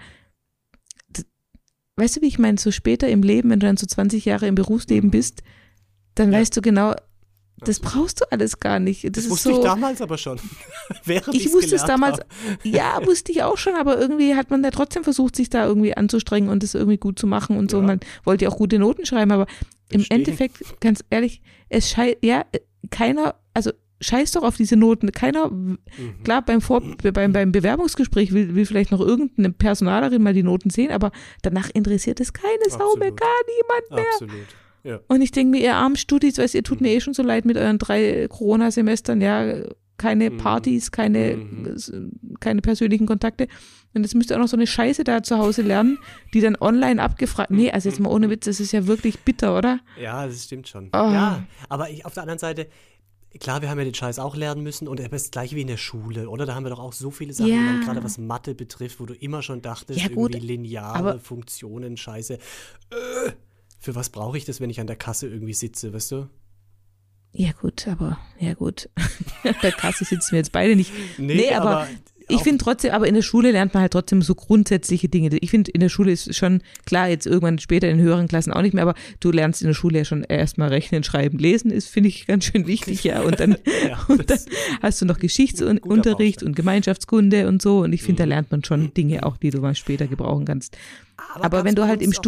weißt 1.98 2.18
du, 2.18 2.22
wie 2.22 2.28
ich 2.28 2.40
meine, 2.40 2.58
so 2.58 2.72
später 2.72 3.08
im 3.10 3.24
Leben, 3.24 3.50
wenn 3.50 3.60
du 3.60 3.68
dann 3.68 3.78
so 3.78 3.86
20 3.86 4.26
Jahre 4.26 4.48
im 4.48 4.56
Berufsleben 4.56 5.08
Mhm. 5.08 5.12
bist, 5.12 5.44
dann 6.16 6.32
Ja. 6.32 6.40
weißt 6.40 6.56
du 6.58 6.62
genau, 6.62 6.94
das 7.64 7.80
brauchst 7.80 8.22
du 8.22 8.32
alles 8.32 8.60
gar 8.60 8.80
nicht. 8.80 9.04
Das, 9.06 9.12
Das 9.26 9.30
wusste 9.30 9.50
so, 9.50 9.58
ich 9.58 9.64
damals 9.64 10.02
aber 10.02 10.18
schon. 10.18 10.40
Während 11.06 11.36
ich 11.36 11.52
wusste 11.54 11.76
es 11.76 11.84
damals, 11.86 12.18
hab. 12.20 12.26
ja, 12.66 13.00
wusste 13.06 13.32
ich 13.32 13.44
auch 13.44 13.58
schon, 13.58 13.76
aber 13.76 14.00
irgendwie 14.00 14.34
hat 14.36 14.50
man 14.50 14.64
ja 14.64 14.72
trotzdem 14.72 15.04
versucht, 15.04 15.36
sich 15.36 15.50
da 15.50 15.66
irgendwie 15.68 15.96
anzustrengen 15.96 16.50
und 16.50 16.64
das 16.64 16.74
irgendwie 16.74 16.98
gut 16.98 17.20
zu 17.20 17.28
machen 17.28 17.58
und 17.58 17.70
so. 17.70 17.78
Ja. 17.82 17.84
Man 17.88 18.00
wollte 18.24 18.46
ja 18.46 18.50
auch 18.52 18.58
gute 18.58 18.80
Noten 18.80 19.06
schreiben, 19.06 19.32
aber 19.32 19.46
im 19.90 20.00
Verstehen. 20.00 20.18
Endeffekt, 20.20 20.82
ganz 20.82 21.04
ehrlich, 21.12 21.42
es 21.70 21.90
scheiß, 21.92 22.16
ja, 22.24 22.46
keiner, 22.90 23.36
also 23.54 23.72
scheiß 24.02 24.32
doch 24.32 24.44
auf 24.44 24.58
diese 24.58 24.76
Noten. 24.76 25.12
Keiner, 25.12 25.50
Mhm. 25.50 25.78
klar, 26.24 26.42
beim, 26.44 26.60
Vor 26.62 26.82
beim, 27.14 27.32
beim 27.34 27.52
Bewerbungsgespräch 27.52 28.34
will, 28.34 28.56
will 28.56 28.66
vielleicht 28.66 28.92
noch 28.92 29.00
irgendeine 29.00 29.52
Personalerin 29.52 30.22
mal 30.22 30.34
die 30.34 30.44
Noten 30.44 30.70
sehen, 30.70 30.92
aber 30.92 31.12
danach 31.44 31.70
interessiert 31.74 32.20
es 32.20 32.34
keine 32.34 32.70
Sau 32.70 32.96
mehr, 32.98 33.12
gar 33.12 33.28
niemand 33.58 33.92
mehr. 33.92 34.12
Absolut. 34.14 34.48
Ja. 34.84 35.00
Und 35.08 35.22
ich 35.22 35.32
denke 35.32 35.52
mir, 35.52 35.64
ihr 35.64 35.76
armen 35.76 35.96
Studis, 35.96 36.38
weißt, 36.40 36.56
ihr 36.56 36.64
tut 36.64 36.82
mir 36.82 36.90
eh 36.94 37.00
schon 37.02 37.14
so 37.14 37.22
leid 37.24 37.46
mit 37.46 37.56
euren 37.56 37.78
drei 37.78 38.28
Corona-Semestern, 38.30 39.22
ja, 39.22 39.64
keine 39.98 40.32
Mhm. 40.32 40.38
Partys, 40.38 40.92
keine, 40.92 41.36
Mhm. 41.38 42.12
keine 42.40 42.62
persönlichen 42.62 43.06
Kontakte. 43.06 43.48
Und 43.94 44.02
jetzt 44.04 44.16
müsst 44.16 44.32
ihr 44.32 44.38
auch 44.38 44.42
noch 44.42 44.48
so 44.48 44.58
eine 44.58 44.66
Scheiße 44.66 45.04
da 45.04 45.22
zu 45.22 45.38
Hause 45.38 45.62
lernen, 45.62 46.00
die 46.34 46.42
dann 46.42 46.56
online 46.60 47.00
abgefragt. 47.04 47.52
Nee, 47.52 47.70
also 47.72 47.90
jetzt 47.90 48.00
mal 48.00 48.10
ohne 48.10 48.30
Witz, 48.32 48.46
das 48.46 48.60
ist 48.60 48.72
ja 48.72 48.88
wirklich 48.88 49.20
bitter, 49.20 49.56
oder? 49.56 49.80
Ja, 50.02 50.26
das 50.26 50.46
stimmt 50.46 50.68
schon. 50.68 50.90
Ah. 50.94 51.14
Ja, 51.14 51.44
aber 51.70 51.90
ich, 51.92 52.04
auf 52.06 52.14
der 52.16 52.24
anderen 52.24 52.40
Seite, 52.40 52.68
klar, 53.40 53.62
wir 53.62 53.70
haben 53.70 53.78
ja 53.78 53.86
den 53.86 53.94
Scheiß 53.94 54.20
auch 54.20 54.36
lernen 54.36 54.62
müssen 54.64 54.88
und 54.88 55.00
das 55.00 55.10
ist 55.24 55.32
gleich 55.32 55.56
wie 55.56 55.62
in 55.62 55.68
der 55.68 55.78
Schule, 55.78 56.30
oder? 56.30 56.46
Da 56.46 56.56
haben 56.56 56.64
wir 56.66 56.70
doch 56.70 56.80
auch 56.80 56.94
so 56.94 57.12
viele 57.12 57.34
Sachen, 57.34 57.50
Ja. 57.52 57.80
gerade 57.84 58.04
was 58.04 58.18
Mathe 58.18 58.56
betrifft, 58.56 59.00
wo 59.00 59.06
du 59.06 59.14
immer 59.14 59.42
schon 59.42 59.62
dachtest, 59.62 60.00
Ja, 60.00 60.08
gut, 60.10 60.32
irgendwie 60.36 60.54
lineare 60.54 60.96
aber- 60.96 61.20
Funktionen, 61.20 61.98
Scheiße. 61.98 62.34
Äh, 62.36 63.32
für 63.80 63.96
was 63.96 64.10
brauche 64.10 64.38
ich 64.38 64.46
das, 64.46 64.60
wenn 64.60 64.70
ich 64.70 64.80
an 64.80 64.88
der 64.88 64.96
Kasse 64.96 65.28
irgendwie 65.28 65.54
sitze, 65.54 65.94
weißt 65.94 66.12
du? 66.12 66.30
Ja, 67.34 67.52
gut, 67.54 67.88
aber, 67.88 68.18
ja, 68.40 68.54
gut. 68.54 68.90
An 69.44 69.56
der 69.64 69.72
Kasse 69.72 70.04
sitzen 70.04 70.32
wir 70.34 70.40
jetzt 70.40 70.52
beide 70.52 70.76
nicht. 70.76 70.92
Nee, 71.18 71.54
aber 71.54 71.88
Ich 72.28 72.42
finde 72.42 72.64
trotzdem, 72.64 72.92
aber 72.94 73.08
in 73.08 73.16
der 73.16 73.22
Schule 73.22 73.52
lernt 73.52 73.74
man 73.74 73.82
halt 73.82 73.94
trotzdem 73.94 74.22
so 74.22 74.36
grundsätzliche 74.36 75.10
Dinge. 75.10 75.30
Ich 75.42 75.50
finde, 75.52 75.72
in 75.72 75.80
der 75.82 75.90
Schule 75.90 76.12
ist 76.12 76.34
schon 76.36 76.62
klar, 76.86 77.10
jetzt 77.10 77.26
irgendwann 77.26 77.60
später 77.60 77.90
in 77.90 78.00
höheren 78.00 78.28
Klassen 78.28 78.54
auch 78.54 78.62
nicht 78.62 78.74
mehr, 78.74 78.84
aber 78.84 78.94
du 79.20 79.32
lernst 79.32 79.62
in 79.62 79.68
der 79.68 79.74
Schule 79.74 80.00
ja 80.00 80.06
schon 80.06 80.24
erstmal 80.24 80.70
rechnen, 80.70 81.04
schreiben, 81.04 81.38
lesen, 81.40 81.72
ist, 81.72 81.88
finde 81.90 82.10
ich, 82.10 82.28
ganz 82.28 82.46
schön 82.46 82.68
wichtig, 82.68 83.04
ja. 83.04 83.22
Und 83.22 83.40
dann, 83.40 83.58
Ja, 83.88 84.00
und 84.08 84.30
dann 84.30 84.40
hast 84.82 85.02
du 85.02 85.06
noch 85.06 85.20
Geschichtsunterricht 85.20 86.44
und 86.44 86.56
Gemeinschaftskunde 86.56 87.48
und 87.48 87.62
so. 87.62 87.80
Und 87.80 87.94
ich 87.94 88.04
finde, 88.04 88.20
da 88.20 88.26
Mhm. 88.26 88.30
lernt 88.30 88.52
man 88.52 88.64
schon 88.64 88.94
Dinge 88.94 89.26
auch, 89.26 89.38
die 89.38 89.50
du 89.50 89.60
mal 89.62 89.76
später 89.76 90.08
gebrauchen 90.08 90.46
kannst. 90.46 90.78
Aber, 91.36 91.50
gab's 91.58 91.66
wenn 91.66 91.76
du 91.76 91.88
halt 91.88 92.02
im 92.02 92.12
doch 92.12 92.20
auch. 92.20 92.24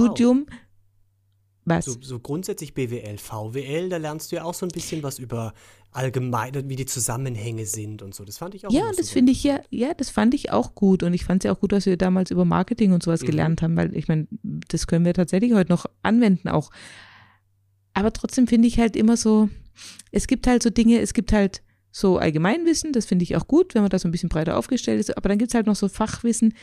Was? 1.66 1.86
So, 1.86 1.96
so 2.02 2.20
grundsätzlich 2.20 2.74
BWL, 2.74 3.18
VWL, 3.18 3.90
da 3.90 3.98
lernst 3.98 4.32
du 4.32 4.36
ja 4.38 4.44
auch 4.44 4.54
so 4.54 4.66
ein 4.66 4.70
bisschen 4.72 5.02
was 5.04 5.18
über 5.20 5.54
allgemein, 5.92 6.68
wie 6.70 6.76
die 6.76 6.86
Zusammenhänge 6.86 7.66
sind 7.66 8.02
und 8.02 8.14
so. 8.16 8.26
Das 8.26 8.38
fand 8.38 8.56
ich 8.56 8.66
auch 8.68 8.72
Ja, 8.72 8.88
und 8.90 8.98
das 9.00 9.12
finde 9.12 9.32
ich 9.32 9.44
ja, 9.44 9.62
ja, 9.70 9.94
das 9.94 10.10
fand 10.10 10.34
ich 10.34 10.52
auch 10.52 10.76
gut. 10.76 11.04
Und 11.04 11.14
ich 11.14 11.24
fand 11.24 11.44
es 11.44 11.48
ja 11.48 11.54
auch 11.56 11.60
gut, 11.60 11.72
dass 11.72 11.86
wir 11.86 11.96
damals 11.98 12.32
über 12.32 12.46
Marketing 12.46 12.92
und 12.94 13.04
sowas 13.04 13.22
Mhm. 13.22 13.26
gelernt 13.28 13.62
haben, 13.62 13.78
weil 13.78 13.96
ich 13.96 14.08
meine, 14.08 14.28
das 14.42 14.88
können 14.88 15.06
wir 15.06 15.14
tatsächlich 15.14 15.54
heute 15.54 15.72
noch 15.72 15.86
anwenden 16.02 16.50
auch. 16.50 16.72
Aber 17.94 18.12
trotzdem 18.12 18.48
finde 18.48 18.68
ich 18.68 18.80
halt 18.80 18.96
immer 18.96 19.18
so, 19.18 19.50
es 20.12 20.28
gibt 20.28 20.48
halt 20.48 20.64
so 20.64 20.70
Dinge, 20.70 21.00
es 21.00 21.14
gibt 21.14 21.32
halt 21.32 21.62
so 21.92 22.18
Allgemeinwissen, 22.18 22.92
das 22.92 23.06
finde 23.06 23.22
ich 23.24 23.36
auch 23.36 23.48
gut, 23.48 23.76
wenn 23.76 23.84
man 23.84 23.90
da 23.92 24.00
so 24.00 24.08
ein 24.08 24.12
bisschen 24.12 24.30
breiter 24.30 24.58
aufgestellt 24.58 25.00
ist, 25.00 25.16
aber 25.16 25.30
dann 25.30 25.38
gibt 25.38 25.52
es 25.52 25.56
halt 25.56 25.68
noch 25.68 25.76
so 25.76 25.88
Fachwissen 25.88 26.56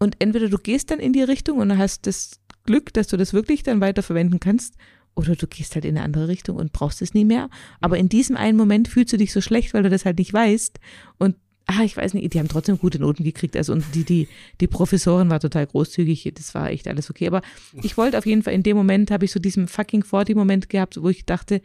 und 0.00 0.16
entweder 0.18 0.48
du 0.48 0.58
gehst 0.58 0.90
dann 0.90 0.98
in 0.98 1.12
die 1.12 1.22
Richtung 1.22 1.58
und 1.58 1.78
hast 1.78 2.06
das 2.08 2.40
Glück, 2.68 2.92
dass 2.92 3.06
du 3.06 3.16
das 3.16 3.32
wirklich 3.32 3.62
dann 3.62 3.80
weiterverwenden 3.80 4.40
kannst. 4.40 4.74
Oder 5.14 5.34
du 5.36 5.46
gehst 5.46 5.74
halt 5.74 5.86
in 5.86 5.96
eine 5.96 6.04
andere 6.04 6.28
Richtung 6.28 6.56
und 6.56 6.72
brauchst 6.72 7.00
es 7.00 7.14
nie 7.14 7.24
mehr. 7.24 7.48
Aber 7.80 7.96
in 7.96 8.10
diesem 8.10 8.36
einen 8.36 8.58
Moment 8.58 8.88
fühlst 8.88 9.10
du 9.10 9.16
dich 9.16 9.32
so 9.32 9.40
schlecht, 9.40 9.72
weil 9.72 9.82
du 9.82 9.88
das 9.88 10.04
halt 10.04 10.18
nicht 10.18 10.34
weißt. 10.34 10.78
Und 11.16 11.36
ah, 11.64 11.82
ich 11.82 11.96
weiß 11.96 12.12
nicht, 12.12 12.34
die 12.34 12.38
haben 12.38 12.48
trotzdem 12.48 12.78
gute 12.78 12.98
Noten 12.98 13.24
gekriegt. 13.24 13.56
Also 13.56 13.72
und 13.72 13.86
die, 13.94 14.04
die, 14.04 14.28
die 14.60 14.66
Professorin 14.66 15.30
war 15.30 15.40
total 15.40 15.66
großzügig, 15.66 16.30
das 16.36 16.54
war 16.54 16.70
echt 16.70 16.86
alles 16.86 17.08
okay. 17.08 17.26
Aber 17.26 17.40
ich 17.82 17.96
wollte 17.96 18.18
auf 18.18 18.26
jeden 18.26 18.42
Fall, 18.42 18.52
in 18.52 18.62
dem 18.62 18.76
Moment 18.76 19.10
habe 19.10 19.24
ich 19.24 19.32
so 19.32 19.40
diesen 19.40 19.66
fucking 19.66 20.02
40-Moment 20.02 20.68
gehabt, 20.68 21.02
wo 21.02 21.08
ich 21.08 21.24
dachte, 21.24 21.62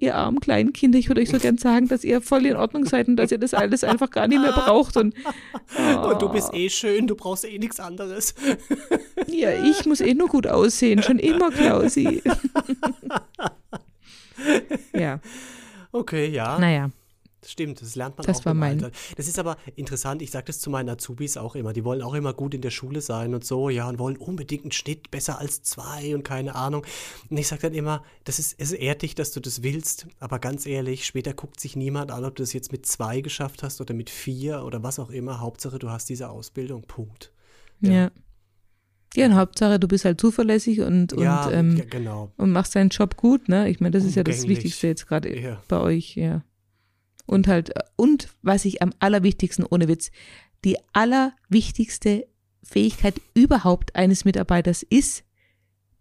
ihr 0.00 0.14
armen 0.14 0.40
kleinen 0.40 0.72
Kinder, 0.72 0.98
ich 0.98 1.08
würde 1.08 1.20
euch 1.20 1.30
so 1.30 1.38
gern 1.38 1.58
sagen, 1.58 1.88
dass 1.88 2.04
ihr 2.04 2.20
voll 2.20 2.46
in 2.46 2.56
Ordnung 2.56 2.86
seid 2.86 3.08
und 3.08 3.16
dass 3.16 3.30
ihr 3.30 3.38
das 3.38 3.54
alles 3.54 3.84
einfach 3.84 4.10
gar 4.10 4.26
nicht 4.26 4.40
mehr 4.40 4.52
braucht. 4.52 4.96
Und, 4.96 5.14
oh. 5.78 6.08
und 6.08 6.22
du 6.22 6.28
bist 6.28 6.52
eh 6.54 6.68
schön, 6.68 7.06
du 7.06 7.14
brauchst 7.14 7.44
eh 7.44 7.58
nichts 7.58 7.80
anderes. 7.80 8.34
ja, 9.26 9.50
ich 9.64 9.86
muss 9.86 10.00
eh 10.00 10.14
nur 10.14 10.28
gut 10.28 10.46
aussehen, 10.46 11.02
schon 11.02 11.18
immer, 11.18 11.50
Klausi. 11.50 12.22
ja. 14.94 15.20
Okay, 15.92 16.28
ja. 16.28 16.58
Naja. 16.58 16.90
Das 17.40 17.52
stimmt, 17.52 17.80
das 17.80 17.94
lernt 17.94 18.18
man 18.18 18.26
das 18.26 18.40
auch 18.40 18.44
war 18.46 18.54
mein 18.54 18.84
Alter. 18.84 18.96
Das 19.16 19.26
ist 19.26 19.38
aber 19.38 19.56
interessant, 19.74 20.20
ich 20.20 20.30
sage 20.30 20.46
das 20.46 20.60
zu 20.60 20.68
meinen 20.68 20.90
Azubis 20.90 21.38
auch 21.38 21.54
immer, 21.54 21.72
die 21.72 21.84
wollen 21.84 22.02
auch 22.02 22.14
immer 22.14 22.34
gut 22.34 22.52
in 22.52 22.60
der 22.60 22.70
Schule 22.70 23.00
sein 23.00 23.34
und 23.34 23.44
so, 23.44 23.70
ja, 23.70 23.88
und 23.88 23.98
wollen 23.98 24.18
unbedingt 24.18 24.64
einen 24.64 24.72
Schnitt 24.72 25.10
besser 25.10 25.38
als 25.38 25.62
zwei 25.62 26.14
und 26.14 26.22
keine 26.22 26.54
Ahnung. 26.54 26.84
Und 27.30 27.38
ich 27.38 27.48
sage 27.48 27.62
dann 27.62 27.74
immer, 27.74 28.04
das 28.24 28.38
ist, 28.38 28.56
es 28.58 28.72
ehrt 28.72 29.02
dich, 29.02 29.14
dass 29.14 29.32
du 29.32 29.40
das 29.40 29.62
willst, 29.62 30.06
aber 30.18 30.38
ganz 30.38 30.66
ehrlich, 30.66 31.06
später 31.06 31.32
guckt 31.32 31.60
sich 31.60 31.76
niemand 31.76 32.10
an, 32.10 32.24
ob 32.24 32.36
du 32.36 32.42
das 32.42 32.52
jetzt 32.52 32.72
mit 32.72 32.84
zwei 32.84 33.22
geschafft 33.22 33.62
hast 33.62 33.80
oder 33.80 33.94
mit 33.94 34.10
vier 34.10 34.62
oder 34.64 34.82
was 34.82 34.98
auch 34.98 35.10
immer. 35.10 35.40
Hauptsache, 35.40 35.78
du 35.78 35.90
hast 35.90 36.10
diese 36.10 36.28
Ausbildung, 36.28 36.82
Punkt. 36.82 37.32
Ja. 37.80 37.90
ja. 37.90 38.10
Ja, 39.16 39.26
und 39.26 39.34
Hauptsache, 39.34 39.80
du 39.80 39.88
bist 39.88 40.04
halt 40.04 40.20
zuverlässig 40.20 40.82
und, 40.82 41.12
und, 41.12 41.22
ja, 41.22 41.50
ähm, 41.50 41.76
ja, 41.76 41.84
genau. 41.84 42.30
und 42.36 42.52
machst 42.52 42.76
deinen 42.76 42.90
Job 42.90 43.16
gut, 43.16 43.48
ne? 43.48 43.68
Ich 43.68 43.80
meine, 43.80 43.90
das 43.90 44.04
ist 44.04 44.14
ja 44.14 44.22
das 44.22 44.46
Wichtigste 44.46 44.86
jetzt 44.86 45.08
gerade 45.08 45.36
ja. 45.36 45.60
bei 45.66 45.80
euch, 45.80 46.14
ja. 46.14 46.44
Und 47.30 47.46
halt, 47.46 47.70
und 47.94 48.28
was 48.42 48.64
ich 48.64 48.82
am 48.82 48.92
allerwichtigsten, 48.98 49.64
ohne 49.64 49.86
Witz, 49.86 50.10
die 50.64 50.76
allerwichtigste 50.92 52.26
Fähigkeit 52.64 53.20
überhaupt 53.34 53.94
eines 53.94 54.24
Mitarbeiters 54.24 54.82
ist, 54.82 55.22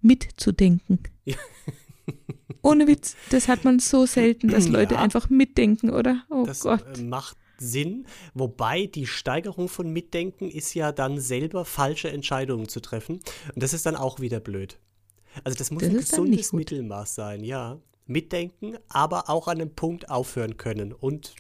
mitzudenken. 0.02 1.04
Ja. 1.26 1.36
Ohne 2.64 2.88
Witz, 2.88 3.16
das 3.30 3.48
hat 3.48 3.64
man 3.64 3.78
so 3.78 4.08
selten, 4.08 4.48
dass 4.48 4.68
Leute 4.68 4.96
ja, 4.96 5.02
einfach 5.02 5.30
mitdenken, 5.30 5.92
oder? 5.92 6.26
Oh 6.32 6.46
das 6.46 6.62
Gott. 6.62 6.98
Äh, 6.98 7.04
macht 7.04 7.38
Sinn, 7.60 8.08
wobei 8.34 8.88
die 8.88 9.06
Steigerung 9.06 9.70
von 9.70 9.94
Mitdenken 9.94 10.50
ist 10.50 10.74
ja 10.74 10.92
dann 10.92 11.20
selber 11.20 11.64
falsche 11.64 12.10
Entscheidungen 12.10 12.68
zu 12.68 12.80
treffen. 12.80 13.20
Und 13.54 13.62
das 13.62 13.74
ist 13.74 13.86
dann 13.86 13.96
auch 13.96 14.20
wieder 14.20 14.40
blöd. 14.40 14.80
Also 15.44 15.58
das 15.58 15.70
muss 15.70 15.84
das 15.84 15.92
ein 15.92 15.98
gesundes 15.98 16.54
Mittelmaß 16.54 17.14
sein, 17.14 17.44
ja 17.44 17.80
mitdenken, 18.10 18.78
aber 18.90 19.30
auch 19.30 19.48
an 19.48 19.62
einem 19.62 19.76
Punkt 19.76 20.10
aufhören 20.10 20.58
können. 20.58 20.94
Und, 20.94 21.36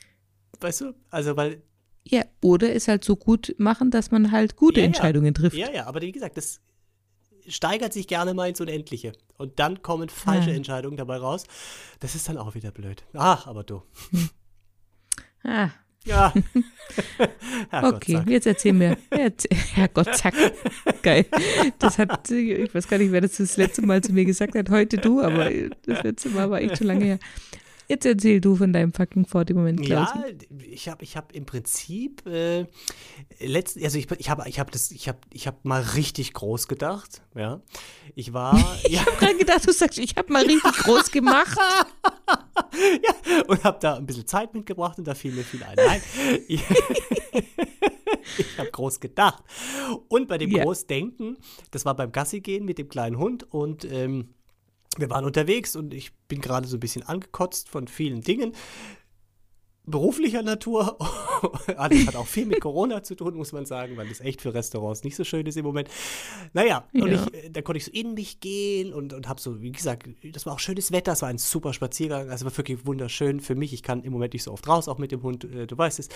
weißt 0.59 0.81
du, 0.81 0.93
also 1.09 1.35
weil. 1.35 1.61
Ja, 2.07 2.23
oder 2.41 2.73
es 2.73 2.87
halt 2.87 3.03
so 3.03 3.15
gut 3.15 3.55
machen, 3.57 3.91
dass 3.91 4.11
man 4.11 4.31
halt 4.31 4.55
gute 4.55 4.79
ja, 4.79 4.85
Entscheidungen 4.85 5.33
trifft. 5.33 5.57
Ja, 5.57 5.69
ja, 5.69 5.85
aber 5.85 6.01
wie 6.01 6.11
gesagt, 6.11 6.37
das 6.37 6.61
steigert 7.47 7.93
sich 7.93 8.07
gerne 8.07 8.33
mal 8.33 8.49
ins 8.49 8.61
Unendliche. 8.61 9.13
Und 9.37 9.59
dann 9.59 9.81
kommen 9.81 10.09
falsche 10.09 10.51
ja. 10.51 10.55
Entscheidungen 10.55 10.97
dabei 10.97 11.17
raus. 11.17 11.45
Das 11.99 12.15
ist 12.15 12.29
dann 12.29 12.37
auch 12.37 12.55
wieder 12.55 12.71
blöd. 12.71 13.03
Ach, 13.13 13.47
aber 13.47 13.63
du. 13.63 13.83
Hm. 14.11 14.29
Ah, 15.43 15.69
ja. 16.05 16.33
okay, 17.83 18.21
jetzt 18.27 18.47
erzähl 18.47 18.73
mir. 18.73 18.97
Herrgott, 19.73 20.15
zack. 20.15 20.33
Geil. 21.01 21.25
Das 21.77 21.97
hat, 21.97 22.29
ich 22.31 22.73
weiß 22.73 22.87
gar 22.87 22.97
nicht, 22.97 23.11
wer 23.11 23.21
das 23.21 23.37
das 23.37 23.57
letzte 23.57 23.81
Mal 23.81 24.01
zu 24.01 24.13
mir 24.13 24.25
gesagt 24.25 24.55
hat. 24.55 24.69
Heute 24.69 24.97
du, 24.97 25.21
aber 25.21 25.49
das 25.85 26.03
letzte 26.03 26.29
Mal 26.29 26.49
war 26.49 26.61
echt 26.61 26.77
schon 26.77 26.87
lange 26.87 27.05
her. 27.05 27.19
Jetzt 27.91 28.05
erzähl 28.05 28.39
du 28.39 28.55
von 28.55 28.71
deinem 28.71 28.93
fucking 28.93 29.25
40-Moment, 29.25 29.83
Ja, 29.87 30.23
ich 30.69 30.87
habe 30.87 31.03
ich 31.03 31.17
hab 31.17 31.31
im 31.33 31.47
Prinzip 31.47 32.23
äh, 32.27 32.67
letzt, 33.39 33.81
also 33.81 33.97
ich, 33.97 34.07
ich 34.19 34.29
habe 34.29 34.47
ich 34.47 34.59
hab 34.59 34.69
das, 34.69 34.91
ich 34.91 35.07
habe 35.07 35.17
ich 35.33 35.47
hab 35.47 35.65
mal 35.65 35.81
richtig 35.81 36.33
groß 36.33 36.67
gedacht, 36.67 37.23
ja. 37.33 37.61
Ich 38.13 38.31
war. 38.31 38.55
ich 38.83 38.91
ja. 38.91 39.05
habe 39.07 39.17
gerade 39.17 39.37
gedacht, 39.37 39.67
du 39.67 39.73
sagst, 39.73 39.97
ich 39.97 40.15
habe 40.17 40.31
mal 40.31 40.45
richtig 40.45 40.71
groß 40.71 41.09
gemacht. 41.09 41.57
ja, 42.27 43.43
und 43.47 43.63
habe 43.63 43.79
da 43.81 43.95
ein 43.95 44.05
bisschen 44.05 44.27
Zeit 44.27 44.53
mitgebracht 44.53 44.99
und 44.99 45.07
da 45.07 45.15
fiel 45.15 45.31
mir 45.31 45.43
viel 45.43 45.63
ein. 45.63 45.75
Nein, 45.75 46.01
ich, 46.47 46.63
ich 48.37 48.57
habe 48.59 48.69
groß 48.69 48.99
gedacht. 48.99 49.43
Und 50.09 50.27
bei 50.27 50.37
dem 50.37 50.51
ja. 50.51 50.63
Großdenken, 50.63 51.37
das 51.71 51.85
war 51.85 51.95
beim 51.95 52.11
Gassi 52.11 52.41
gehen 52.41 52.65
mit 52.65 52.77
dem 52.77 52.87
kleinen 52.87 53.17
Hund 53.17 53.51
und 53.51 53.83
ähm, 53.85 54.35
wir 54.99 55.09
waren 55.09 55.25
unterwegs 55.25 55.75
und 55.75 55.93
ich 55.93 56.13
bin 56.27 56.41
gerade 56.41 56.67
so 56.67 56.77
ein 56.77 56.79
bisschen 56.79 57.03
angekotzt 57.03 57.69
von 57.69 57.87
vielen 57.87 58.21
Dingen 58.21 58.53
beruflicher 59.89 60.43
Natur. 60.43 60.97
Alles 61.77 62.07
hat 62.07 62.15
auch 62.15 62.27
viel 62.27 62.45
mit 62.45 62.61
Corona 62.61 63.03
zu 63.03 63.15
tun, 63.15 63.35
muss 63.35 63.51
man 63.51 63.65
sagen, 63.65 63.97
weil 63.97 64.07
das 64.07 64.19
echt 64.19 64.41
für 64.41 64.53
Restaurants 64.53 65.03
nicht 65.03 65.15
so 65.15 65.23
schön 65.23 65.45
ist 65.45 65.57
im 65.57 65.65
Moment. 65.65 65.89
Naja, 66.53 66.87
ja. 66.93 67.03
und 67.03 67.11
ich, 67.11 67.33
äh, 67.33 67.49
da 67.49 67.61
konnte 67.61 67.77
ich 67.77 67.85
so 67.85 67.91
in 67.91 68.13
mich 68.13 68.39
gehen 68.39 68.93
und, 68.93 69.13
und 69.13 69.27
habe 69.27 69.41
so, 69.41 69.61
wie 69.61 69.71
gesagt, 69.71 70.07
das 70.33 70.45
war 70.45 70.53
auch 70.53 70.59
schönes 70.59 70.91
Wetter, 70.91 71.13
es 71.13 71.21
war 71.21 71.29
ein 71.29 71.37
super 71.37 71.73
Spaziergang, 71.73 72.29
also 72.29 72.45
war 72.45 72.55
wirklich 72.55 72.85
wunderschön 72.85 73.39
für 73.39 73.55
mich. 73.55 73.73
Ich 73.73 73.83
kann 73.83 74.03
im 74.03 74.13
Moment 74.13 74.33
nicht 74.33 74.43
so 74.43 74.51
oft 74.51 74.67
raus, 74.67 74.87
auch 74.87 74.97
mit 74.97 75.11
dem 75.11 75.23
Hund, 75.23 75.43
äh, 75.45 75.67
du 75.67 75.77
weißt 75.77 75.99
es. 75.99 76.09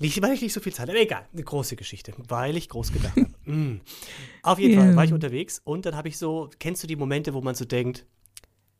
Nicht, 0.00 0.20
weil 0.22 0.32
ich 0.32 0.42
nicht 0.42 0.52
so 0.52 0.60
viel 0.60 0.72
Zeit 0.72 0.88
habe, 0.88 0.98
egal, 0.98 1.26
eine 1.32 1.42
große 1.42 1.76
Geschichte, 1.76 2.12
weil 2.28 2.56
ich 2.56 2.68
groß 2.68 2.92
gedacht 2.92 3.16
habe. 3.16 3.24
Mm. 3.46 3.82
Auf 4.42 4.58
jeden 4.58 4.72
yeah. 4.72 4.84
Fall 4.84 4.96
war 4.96 5.04
ich 5.04 5.12
unterwegs 5.12 5.60
und 5.64 5.84
dann 5.84 5.94
habe 5.94 6.08
ich 6.08 6.16
so, 6.16 6.48
kennst 6.58 6.82
du 6.82 6.86
die 6.86 6.96
Momente, 6.96 7.34
wo 7.34 7.42
man 7.42 7.54
so 7.54 7.66
denkt, 7.66 8.06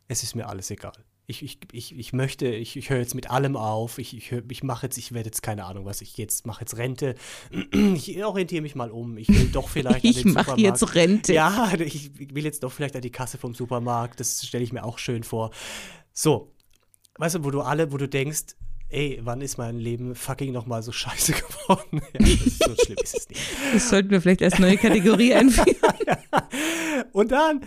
es 0.08 0.22
ist 0.22 0.34
mir 0.34 0.48
alles 0.48 0.70
egal 0.70 1.04
ich, 1.26 1.42
ich, 1.42 1.58
ich, 1.72 1.98
ich 1.98 2.12
möchte, 2.12 2.46
ich, 2.48 2.76
ich 2.76 2.90
höre 2.90 2.98
jetzt 2.98 3.14
mit 3.14 3.30
allem 3.30 3.56
auf, 3.56 3.98
ich, 3.98 4.16
ich, 4.16 4.32
ich 4.32 4.62
mache 4.62 4.86
jetzt, 4.86 4.98
ich 4.98 5.12
werde 5.12 5.28
jetzt 5.28 5.42
keine 5.42 5.64
Ahnung, 5.64 5.86
was 5.86 6.02
ich 6.02 6.16
jetzt 6.18 6.46
mache 6.46 6.60
jetzt 6.60 6.76
Rente, 6.76 7.14
ich 7.72 8.22
orientiere 8.22 8.62
mich 8.62 8.74
mal 8.74 8.90
um, 8.90 9.16
ich 9.16 9.28
will 9.28 9.48
doch 9.48 9.68
vielleicht 9.68 10.04
Ich 10.14 10.24
mache 10.26 10.60
jetzt 10.60 10.94
Rente. 10.94 11.32
Ja, 11.32 11.72
ich 11.78 12.10
will 12.18 12.44
jetzt 12.44 12.62
doch 12.62 12.72
vielleicht 12.72 12.94
an 12.94 13.02
die 13.02 13.10
Kasse 13.10 13.38
vom 13.38 13.54
Supermarkt, 13.54 14.20
das 14.20 14.46
stelle 14.46 14.64
ich 14.64 14.72
mir 14.72 14.84
auch 14.84 14.98
schön 14.98 15.22
vor. 15.22 15.50
So, 16.12 16.52
weißt 17.16 17.36
du, 17.36 17.44
wo 17.44 17.50
du 17.50 17.62
alle, 17.62 17.90
wo 17.90 17.96
du 17.96 18.06
denkst, 18.06 18.56
ey, 18.90 19.18
wann 19.22 19.40
ist 19.40 19.56
mein 19.56 19.78
Leben 19.78 20.14
fucking 20.14 20.52
nochmal 20.52 20.82
so 20.82 20.92
scheiße 20.92 21.32
geworden? 21.32 22.02
ja, 22.12 22.20
das 22.20 22.58
so 22.58 22.84
schlimm 22.84 22.98
ist 23.02 23.16
es 23.16 23.28
nicht. 23.30 23.40
Das 23.72 23.88
sollten 23.88 24.10
wir 24.10 24.20
vielleicht 24.20 24.42
als 24.42 24.58
neue 24.58 24.76
Kategorie 24.76 25.32
einführen. 25.32 25.74
Und 27.12 27.32
dann 27.32 27.62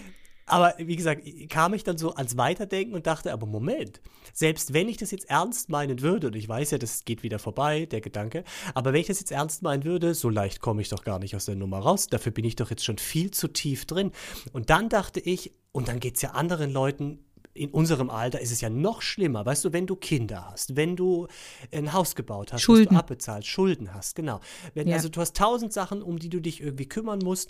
aber 0.47 0.73
wie 0.77 0.95
gesagt, 0.95 1.23
kam 1.49 1.73
ich 1.73 1.83
dann 1.83 1.97
so 1.97 2.15
ans 2.15 2.37
Weiterdenken 2.37 2.95
und 2.95 3.05
dachte, 3.05 3.33
aber 3.33 3.45
Moment, 3.45 4.01
selbst 4.33 4.73
wenn 4.73 4.87
ich 4.87 4.97
das 4.97 5.11
jetzt 5.11 5.29
ernst 5.29 5.69
meinen 5.69 6.01
würde, 6.01 6.27
und 6.27 6.35
ich 6.35 6.47
weiß 6.47 6.71
ja, 6.71 6.77
das 6.77 7.03
geht 7.05 7.21
wieder 7.21 7.37
vorbei, 7.37 7.85
der 7.85 8.01
Gedanke, 8.01 8.45
aber 8.73 8.93
wenn 8.93 9.01
ich 9.01 9.07
das 9.07 9.19
jetzt 9.19 9.31
ernst 9.31 9.61
meinen 9.61 9.83
würde, 9.83 10.15
so 10.15 10.29
leicht 10.29 10.61
komme 10.61 10.81
ich 10.81 10.89
doch 10.89 11.03
gar 11.03 11.19
nicht 11.19 11.35
aus 11.35 11.45
der 11.45 11.55
Nummer 11.55 11.79
raus, 11.79 12.07
dafür 12.07 12.31
bin 12.31 12.45
ich 12.45 12.55
doch 12.55 12.69
jetzt 12.69 12.85
schon 12.85 12.97
viel 12.97 13.31
zu 13.31 13.49
tief 13.49 13.85
drin. 13.85 14.11
Und 14.53 14.69
dann 14.69 14.87
dachte 14.89 15.19
ich, 15.19 15.53
und 15.73 15.89
dann 15.89 15.99
geht 15.99 16.15
es 16.15 16.21
ja 16.21 16.31
anderen 16.31 16.71
Leuten 16.71 17.19
in 17.57 17.71
unserem 17.71 18.09
Alter 18.09 18.39
ist 18.39 18.51
es 18.51 18.61
ja 18.61 18.69
noch 18.69 19.01
schlimmer. 19.01 19.45
Weißt 19.45 19.65
du, 19.65 19.73
wenn 19.73 19.87
du 19.87 19.95
Kinder 19.95 20.47
hast, 20.51 20.75
wenn 20.75 20.95
du 20.95 21.27
ein 21.71 21.91
Haus 21.91 22.15
gebaut 22.15 22.53
hast, 22.53 22.61
Schulden. 22.61 22.93
du 22.93 22.99
abbezahlst, 22.99 23.47
Schulden 23.47 23.93
hast, 23.93 24.15
genau. 24.15 24.39
Wenn, 24.75 24.87
ja. 24.87 24.95
Also 24.95 25.09
du 25.09 25.19
hast 25.19 25.35
tausend 25.35 25.73
Sachen, 25.73 26.03
um 26.03 26.19
die 26.19 26.29
du 26.29 26.39
dich 26.39 26.61
irgendwie 26.61 26.87
kümmern 26.87 27.19
musst 27.19 27.49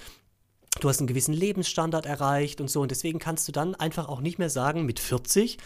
du 0.80 0.90
hast 0.90 1.00
einen 1.00 1.08
gewissen 1.08 1.34
Lebensstandard 1.34 2.06
erreicht 2.06 2.62
und 2.62 2.70
so. 2.70 2.82
Und 2.82 2.92
deswegen 2.92 3.20
kannst 3.20 3.48
du 3.48 3.52
dann 3.52 3.76
einfach 3.76 4.08
auch 4.08 4.22
nicht 4.22 4.40
mehr 4.40 4.50
sagen 4.50 4.86
mit 4.86 5.00
40, 5.00 5.58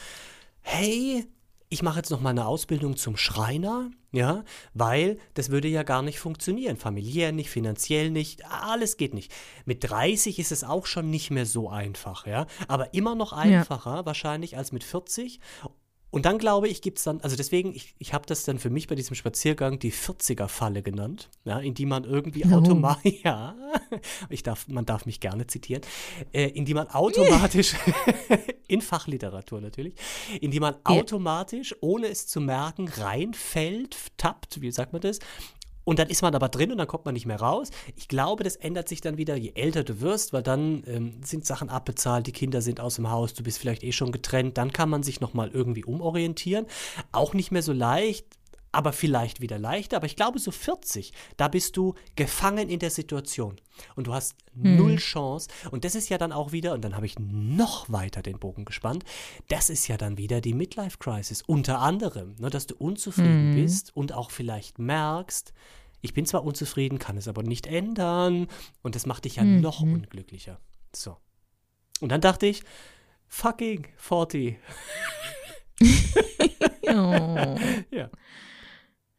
hey, 0.61 1.25
ich 1.69 1.83
mache 1.83 1.97
jetzt 1.99 2.11
noch 2.11 2.19
mal 2.19 2.31
eine 2.31 2.45
Ausbildung 2.45 2.97
zum 2.97 3.15
Schreiner, 3.15 3.89
ja, 4.11 4.43
weil 4.73 5.17
das 5.35 5.51
würde 5.51 5.69
ja 5.69 5.83
gar 5.83 6.01
nicht 6.01 6.19
funktionieren. 6.19 6.75
Familiär 6.75 7.31
nicht, 7.31 7.49
finanziell 7.49 8.11
nicht, 8.11 8.45
alles 8.45 8.97
geht 8.97 9.13
nicht. 9.13 9.31
Mit 9.63 9.89
30 9.89 10.37
ist 10.37 10.51
es 10.51 10.65
auch 10.65 10.85
schon 10.85 11.09
nicht 11.09 11.31
mehr 11.31 11.45
so 11.45 11.69
einfach, 11.69 12.27
ja, 12.27 12.45
aber 12.67 12.93
immer 12.93 13.15
noch 13.15 13.31
einfacher 13.31 13.95
ja. 13.95 14.05
wahrscheinlich 14.05 14.57
als 14.57 14.73
mit 14.73 14.83
40. 14.83 15.39
Und 16.11 16.25
dann 16.25 16.37
glaube 16.37 16.67
ich, 16.67 16.81
gibt 16.81 16.97
es 16.97 17.05
dann, 17.05 17.21
also 17.21 17.37
deswegen, 17.37 17.73
ich, 17.73 17.95
ich 17.97 18.13
habe 18.13 18.25
das 18.25 18.43
dann 18.43 18.59
für 18.59 18.69
mich 18.69 18.87
bei 18.87 18.95
diesem 18.95 19.15
Spaziergang 19.15 19.79
die 19.79 19.93
40er-Falle 19.93 20.83
genannt, 20.83 21.29
ja, 21.45 21.59
in 21.59 21.73
die 21.73 21.85
man 21.85 22.03
irgendwie 22.03 22.43
oh. 22.45 22.57
automatisch, 22.57 23.13
ja, 23.23 23.55
ich 24.29 24.43
darf, 24.43 24.67
man 24.67 24.85
darf 24.85 25.05
mich 25.05 25.21
gerne 25.21 25.47
zitieren, 25.47 25.83
äh, 26.33 26.47
in 26.49 26.65
die 26.65 26.73
man 26.73 26.89
automatisch, 26.89 27.75
in 28.67 28.81
Fachliteratur 28.81 29.61
natürlich, 29.61 29.93
in 30.41 30.51
die 30.51 30.59
man 30.59 30.75
automatisch, 30.83 31.73
ohne 31.79 32.07
es 32.07 32.27
zu 32.27 32.41
merken, 32.41 32.89
reinfällt, 32.89 33.95
tappt, 34.17 34.61
wie 34.61 34.71
sagt 34.71 34.91
man 34.91 35.01
das, 35.01 35.19
und 35.83 35.99
dann 35.99 36.09
ist 36.09 36.21
man 36.21 36.35
aber 36.35 36.49
drin 36.49 36.71
und 36.71 36.77
dann 36.77 36.87
kommt 36.87 37.05
man 37.05 37.13
nicht 37.13 37.25
mehr 37.25 37.39
raus. 37.39 37.69
Ich 37.95 38.07
glaube, 38.07 38.43
das 38.43 38.55
ändert 38.55 38.87
sich 38.89 39.01
dann 39.01 39.17
wieder, 39.17 39.35
je 39.35 39.53
älter 39.55 39.83
du 39.83 40.01
wirst, 40.01 40.33
weil 40.33 40.43
dann 40.43 40.83
ähm, 40.87 41.21
sind 41.23 41.45
Sachen 41.45 41.69
abbezahlt, 41.69 42.27
die 42.27 42.31
Kinder 42.31 42.61
sind 42.61 42.79
aus 42.79 42.95
dem 42.95 43.09
Haus, 43.09 43.33
du 43.33 43.43
bist 43.43 43.57
vielleicht 43.57 43.83
eh 43.83 43.91
schon 43.91 44.11
getrennt, 44.11 44.57
dann 44.57 44.71
kann 44.73 44.89
man 44.89 45.03
sich 45.03 45.21
nochmal 45.21 45.49
irgendwie 45.51 45.83
umorientieren. 45.83 46.65
Auch 47.11 47.33
nicht 47.33 47.51
mehr 47.51 47.63
so 47.63 47.73
leicht, 47.73 48.25
aber 48.71 48.93
vielleicht 48.93 49.41
wieder 49.41 49.59
leichter. 49.59 49.97
Aber 49.97 50.05
ich 50.05 50.15
glaube, 50.15 50.39
so 50.39 50.51
40, 50.51 51.13
da 51.37 51.47
bist 51.47 51.77
du 51.77 51.93
gefangen 52.15 52.69
in 52.69 52.79
der 52.79 52.89
Situation 52.89 53.55
und 53.95 54.07
du 54.07 54.13
hast 54.13 54.35
hm. 54.53 54.77
null 54.77 54.95
Chance. 54.97 55.49
Und 55.71 55.85
das 55.85 55.95
ist 55.95 56.09
ja 56.09 56.17
dann 56.17 56.31
auch 56.31 56.51
wieder, 56.51 56.73
und 56.73 56.81
dann 56.81 56.95
habe 56.95 57.05
ich 57.05 57.17
noch 57.19 57.89
weiter 57.89 58.21
den 58.21 58.39
Bogen 58.39 58.65
gespannt, 58.65 59.03
das 59.47 59.69
ist 59.69 59.87
ja 59.87 59.97
dann 59.97 60.17
wieder 60.17 60.41
die 60.41 60.53
Midlife 60.53 60.97
Crisis. 60.99 61.41
Unter 61.41 61.79
anderem, 61.79 62.35
ne, 62.39 62.49
dass 62.49 62.67
du 62.67 62.75
unzufrieden 62.75 63.53
hm. 63.53 63.61
bist 63.61 63.95
und 63.95 64.13
auch 64.13 64.31
vielleicht 64.31 64.79
merkst, 64.79 65.53
ich 66.01 66.13
bin 66.13 66.25
zwar 66.25 66.43
unzufrieden, 66.43 66.99
kann 66.99 67.17
es 67.17 67.27
aber 67.27 67.43
nicht 67.43 67.67
ändern. 67.67 68.47
Und 68.81 68.95
das 68.95 69.05
macht 69.05 69.25
dich 69.25 69.35
ja 69.35 69.43
mhm. 69.43 69.61
noch 69.61 69.81
unglücklicher. 69.81 70.59
So. 70.95 71.17
Und 71.99 72.09
dann 72.09 72.21
dachte 72.21 72.47
ich, 72.47 72.63
fucking 73.27 73.87
40. 73.97 74.57
oh. 76.87 77.55
Ja. 77.91 78.09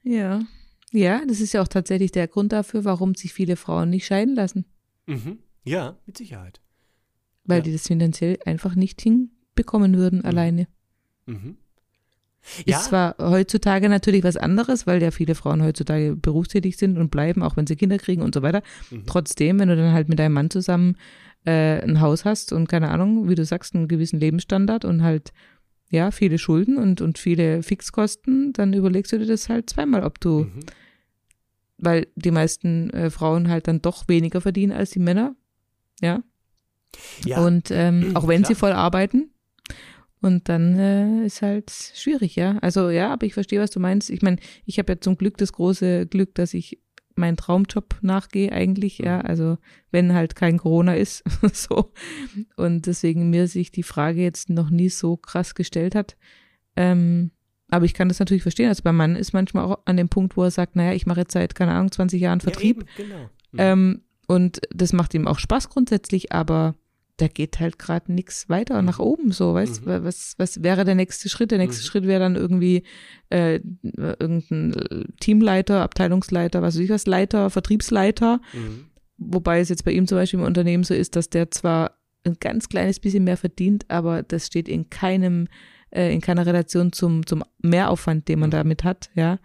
Ja. 0.02 0.42
Ja, 0.90 1.22
das 1.26 1.40
ist 1.40 1.54
ja 1.54 1.62
auch 1.62 1.68
tatsächlich 1.68 2.12
der 2.12 2.28
Grund 2.28 2.52
dafür, 2.52 2.84
warum 2.84 3.14
sich 3.14 3.32
viele 3.32 3.56
Frauen 3.56 3.90
nicht 3.90 4.06
scheiden 4.06 4.34
lassen. 4.34 4.66
Mhm. 5.06 5.38
Ja, 5.64 5.96
mit 6.06 6.18
Sicherheit. 6.18 6.60
Weil 7.44 7.58
ja. 7.58 7.64
die 7.64 7.72
das 7.72 7.86
finanziell 7.86 8.38
einfach 8.44 8.74
nicht 8.74 9.00
hinbekommen 9.00 9.96
würden 9.96 10.20
mhm. 10.20 10.26
alleine. 10.26 10.68
Mhm. 11.26 11.56
Ja. 12.66 12.78
Ist 12.78 12.86
zwar 12.86 13.16
heutzutage 13.18 13.88
natürlich 13.88 14.24
was 14.24 14.36
anderes, 14.36 14.86
weil 14.86 15.00
ja 15.00 15.12
viele 15.12 15.34
Frauen 15.34 15.62
heutzutage 15.62 16.16
berufstätig 16.16 16.76
sind 16.76 16.98
und 16.98 17.10
bleiben, 17.10 17.42
auch 17.42 17.56
wenn 17.56 17.68
sie 17.68 17.76
Kinder 17.76 17.98
kriegen 17.98 18.22
und 18.22 18.34
so 18.34 18.42
weiter. 18.42 18.62
Mhm. 18.90 19.04
Trotzdem, 19.06 19.60
wenn 19.60 19.68
du 19.68 19.76
dann 19.76 19.92
halt 19.92 20.08
mit 20.08 20.18
deinem 20.18 20.32
Mann 20.32 20.50
zusammen 20.50 20.96
äh, 21.44 21.80
ein 21.80 22.00
Haus 22.00 22.24
hast 22.24 22.52
und 22.52 22.68
keine 22.68 22.90
Ahnung, 22.90 23.28
wie 23.28 23.34
du 23.34 23.44
sagst, 23.44 23.74
einen 23.74 23.88
gewissen 23.88 24.18
Lebensstandard 24.18 24.84
und 24.84 25.02
halt 25.02 25.32
ja, 25.92 26.10
viele 26.10 26.38
Schulden 26.38 26.78
und, 26.78 27.02
und 27.02 27.18
viele 27.18 27.62
Fixkosten, 27.62 28.54
dann 28.54 28.72
überlegst 28.72 29.12
du 29.12 29.18
dir 29.18 29.26
das 29.26 29.50
halt 29.50 29.68
zweimal, 29.68 30.04
ob 30.04 30.18
du, 30.20 30.44
mhm. 30.44 30.60
weil 31.76 32.06
die 32.16 32.30
meisten 32.30 32.88
äh, 32.90 33.10
Frauen 33.10 33.50
halt 33.50 33.68
dann 33.68 33.82
doch 33.82 34.08
weniger 34.08 34.40
verdienen 34.40 34.72
als 34.72 34.90
die 34.90 35.00
Männer, 35.00 35.36
ja. 36.00 36.22
ja 37.26 37.44
und 37.44 37.70
ähm, 37.70 38.12
auch 38.14 38.26
wenn 38.26 38.40
klar. 38.40 38.48
sie 38.48 38.54
voll 38.54 38.72
arbeiten. 38.72 39.28
Und 40.22 40.48
dann 40.48 40.78
äh, 40.78 41.26
ist 41.26 41.42
halt 41.42 41.70
schwierig, 41.70 42.36
ja. 42.36 42.56
Also 42.58 42.90
ja, 42.90 43.12
aber 43.12 43.26
ich 43.26 43.34
verstehe, 43.34 43.60
was 43.60 43.70
du 43.70 43.80
meinst. 43.80 44.08
Ich 44.08 44.22
meine, 44.22 44.36
ich 44.64 44.78
habe 44.78 44.92
ja 44.92 45.00
zum 45.00 45.18
Glück 45.18 45.36
das 45.36 45.52
große 45.52 46.06
Glück, 46.06 46.36
dass 46.36 46.54
ich 46.54 46.78
meinen 47.16 47.36
Traumjob 47.36 47.96
nachgehe 48.02 48.52
eigentlich, 48.52 48.98
ja, 48.98 49.18
mhm. 49.18 49.26
also 49.26 49.58
wenn 49.90 50.14
halt 50.14 50.36
kein 50.36 50.58
Corona 50.58 50.94
ist, 50.94 51.24
so. 51.52 51.92
Und 52.56 52.86
deswegen 52.86 53.30
mir 53.30 53.48
sich 53.48 53.70
die 53.70 53.82
Frage 53.82 54.22
jetzt 54.22 54.50
noch 54.50 54.70
nie 54.70 54.88
so 54.88 55.16
krass 55.16 55.54
gestellt 55.54 55.94
hat. 55.94 56.16
Ähm, 56.76 57.30
aber 57.68 57.86
ich 57.86 57.94
kann 57.94 58.08
das 58.08 58.18
natürlich 58.18 58.42
verstehen. 58.42 58.68
Also 58.68 58.82
beim 58.82 58.96
Mann 58.96 59.16
ist 59.16 59.32
manchmal 59.32 59.64
auch 59.64 59.78
an 59.86 59.96
dem 59.96 60.08
Punkt, 60.08 60.36
wo 60.36 60.42
er 60.42 60.50
sagt, 60.50 60.76
naja, 60.76 60.92
ich 60.92 61.06
mache 61.06 61.20
jetzt 61.20 61.32
seit, 61.32 61.54
keine 61.54 61.72
Ahnung, 61.72 61.90
20 61.90 62.20
Jahren 62.20 62.40
Vertrieb. 62.40 62.84
Ja, 62.98 63.04
eben, 63.04 63.08
genau. 63.08 63.30
Mhm. 63.52 63.58
Ähm, 63.58 64.02
und 64.26 64.60
das 64.70 64.92
macht 64.92 65.14
ihm 65.14 65.26
auch 65.26 65.38
Spaß 65.38 65.70
grundsätzlich, 65.70 66.32
aber 66.32 66.74
da 67.18 67.28
geht 67.28 67.60
halt 67.60 67.78
gerade 67.78 68.12
nichts 68.12 68.48
weiter 68.48 68.80
mhm. 68.80 68.86
nach 68.86 68.98
oben, 68.98 69.32
so, 69.32 69.54
weißt 69.54 69.86
mhm. 69.86 70.04
was, 70.04 70.34
was 70.38 70.62
wäre 70.62 70.84
der 70.84 70.94
nächste 70.94 71.28
Schritt? 71.28 71.50
Der 71.50 71.58
nächste 71.58 71.82
mhm. 71.82 71.86
Schritt 71.86 72.06
wäre 72.06 72.20
dann 72.20 72.36
irgendwie 72.36 72.82
äh, 73.30 73.60
irgendein 73.82 75.06
Teamleiter, 75.20 75.82
Abteilungsleiter, 75.82 76.62
was 76.62 76.74
weiß 76.74 76.80
ich 76.80 76.90
was, 76.90 77.06
Leiter, 77.06 77.50
Vertriebsleiter. 77.50 78.40
Mhm. 78.52 78.86
Wobei 79.18 79.60
es 79.60 79.68
jetzt 79.68 79.84
bei 79.84 79.92
ihm 79.92 80.06
zum 80.06 80.18
Beispiel 80.18 80.40
im 80.40 80.46
Unternehmen 80.46 80.84
so 80.84 80.94
ist, 80.94 81.14
dass 81.16 81.28
der 81.28 81.50
zwar 81.50 81.98
ein 82.24 82.36
ganz 82.40 82.68
kleines 82.68 82.98
bisschen 82.98 83.24
mehr 83.24 83.36
verdient, 83.36 83.84
aber 83.88 84.22
das 84.22 84.46
steht 84.46 84.68
in 84.68 84.90
keinem, 84.90 85.48
äh, 85.90 86.12
in 86.12 86.20
keiner 86.20 86.46
Relation 86.46 86.92
zum, 86.92 87.26
zum 87.26 87.44
Mehraufwand, 87.60 88.28
den 88.28 88.38
man 88.38 88.50
mhm. 88.50 88.52
damit 88.52 88.84
hat, 88.84 89.10
ja. 89.14 89.38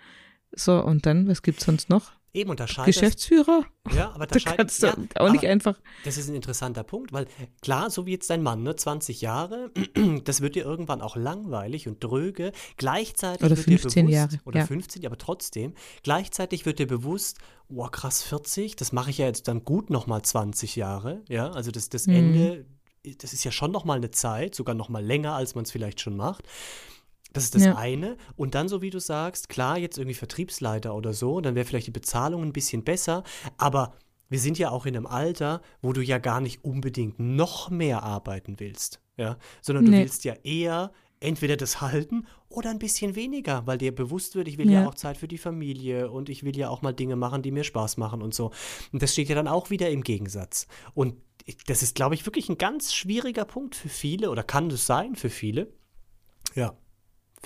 So, 0.51 0.83
und 0.83 1.05
dann, 1.05 1.27
was 1.27 1.41
gibt's 1.41 1.65
sonst 1.65 1.89
noch? 1.89 2.13
Eben 2.37 2.51
unterscheidet. 2.51 2.93
Geschäftsführer? 2.93 3.65
Ja, 3.95 4.11
aber 4.11 4.27
da 4.27 4.37
kannst 4.39 4.83
du 4.83 4.87
ja, 4.87 4.95
auch 5.15 5.31
nicht 5.31 5.45
einfach. 5.45 5.79
Das 6.05 6.17
ist 6.17 6.29
ein 6.29 6.35
interessanter 6.35 6.83
Punkt, 6.83 7.11
weil 7.11 7.25
klar, 7.61 7.89
so 7.89 8.05
wie 8.05 8.11
jetzt 8.11 8.29
dein 8.29 8.43
Mann, 8.43 8.61
ne, 8.61 8.75
20 8.75 9.21
Jahre, 9.21 9.71
das 10.23 10.41
wird 10.41 10.53
dir 10.55 10.63
irgendwann 10.63 11.01
auch 11.01 11.15
langweilig 11.15 11.87
und 11.87 12.03
dröge. 12.03 12.51
Gleichzeitig 12.77 13.43
oder 13.43 13.57
wird 13.57 13.65
15 13.65 13.89
dir 13.89 14.11
bewusst, 14.11 14.13
Jahre. 14.13 14.41
Oder 14.45 14.59
ja. 14.59 14.65
15, 14.67 15.05
aber 15.05 15.17
trotzdem, 15.17 15.73
gleichzeitig 16.03 16.67
wird 16.67 16.77
dir 16.77 16.87
bewusst, 16.87 17.39
oh 17.69 17.87
krass, 17.87 18.21
40, 18.21 18.75
das 18.75 18.91
mache 18.91 19.09
ich 19.09 19.17
ja 19.17 19.25
jetzt 19.25 19.47
dann 19.47 19.63
gut 19.63 19.89
nochmal 19.89 20.21
20 20.21 20.75
Jahre. 20.75 21.23
Ja, 21.27 21.49
also 21.49 21.71
das, 21.71 21.89
das 21.89 22.05
mhm. 22.05 22.15
Ende, 22.15 22.65
das 23.17 23.33
ist 23.33 23.43
ja 23.43 23.51
schon 23.51 23.71
nochmal 23.71 23.97
eine 23.97 24.11
Zeit, 24.11 24.53
sogar 24.53 24.75
nochmal 24.75 25.03
länger, 25.03 25.33
als 25.33 25.55
man 25.55 25.63
es 25.63 25.71
vielleicht 25.71 26.01
schon 26.01 26.15
macht. 26.15 26.43
Das 27.33 27.43
ist 27.43 27.55
das 27.55 27.65
ja. 27.65 27.75
eine. 27.75 28.17
Und 28.35 28.55
dann, 28.55 28.67
so 28.67 28.81
wie 28.81 28.89
du 28.89 28.99
sagst, 28.99 29.49
klar, 29.49 29.77
jetzt 29.77 29.97
irgendwie 29.97 30.15
Vertriebsleiter 30.15 30.95
oder 30.95 31.13
so, 31.13 31.41
dann 31.41 31.55
wäre 31.55 31.65
vielleicht 31.65 31.87
die 31.87 31.91
Bezahlung 31.91 32.43
ein 32.43 32.53
bisschen 32.53 32.83
besser, 32.83 33.23
aber 33.57 33.93
wir 34.29 34.39
sind 34.39 34.57
ja 34.57 34.71
auch 34.71 34.85
in 34.85 34.95
einem 34.95 35.05
Alter, 35.05 35.61
wo 35.81 35.93
du 35.93 36.01
ja 36.01 36.17
gar 36.17 36.41
nicht 36.41 36.63
unbedingt 36.63 37.19
noch 37.19 37.69
mehr 37.69 38.03
arbeiten 38.03 38.59
willst, 38.59 39.01
ja, 39.17 39.37
sondern 39.61 39.85
du 39.85 39.91
nee. 39.91 40.01
willst 40.01 40.25
ja 40.25 40.33
eher 40.43 40.91
entweder 41.19 41.57
das 41.57 41.81
halten 41.81 42.27
oder 42.49 42.69
ein 42.69 42.79
bisschen 42.79 43.15
weniger, 43.15 43.65
weil 43.65 43.77
dir 43.77 43.93
bewusst 43.93 44.35
wird, 44.35 44.47
ich 44.47 44.57
will 44.57 44.69
ja. 44.69 44.81
ja. 44.81 44.87
auch 44.87 44.95
Zeit 44.95 45.17
für 45.17 45.27
die 45.27 45.37
Familie 45.37 46.11
und 46.11 46.29
ich 46.29 46.43
will 46.43 46.55
ja 46.55 46.69
auch 46.69 46.81
mal 46.81 46.93
Dinge 46.93 47.15
machen, 47.15 47.41
die 47.41 47.51
mir 47.51 47.63
Spaß 47.63 47.97
machen 47.97 48.21
und 48.21 48.33
so. 48.33 48.51
Und 48.91 49.01
das 49.01 49.13
steht 49.13 49.29
ja 49.29 49.35
dann 49.35 49.47
auch 49.47 49.69
wieder 49.69 49.89
im 49.89 50.03
Gegensatz. 50.03 50.67
Und 50.93 51.15
das 51.65 51.81
ist, 51.81 51.95
glaube 51.95 52.15
ich, 52.15 52.25
wirklich 52.25 52.49
ein 52.49 52.57
ganz 52.57 52.93
schwieriger 52.93 53.45
Punkt 53.45 53.75
für 53.75 53.89
viele 53.89 54.29
oder 54.29 54.43
kann 54.43 54.69
es 54.69 54.85
sein 54.85 55.15
für 55.15 55.29
viele. 55.29 55.73
Ja. 56.55 56.77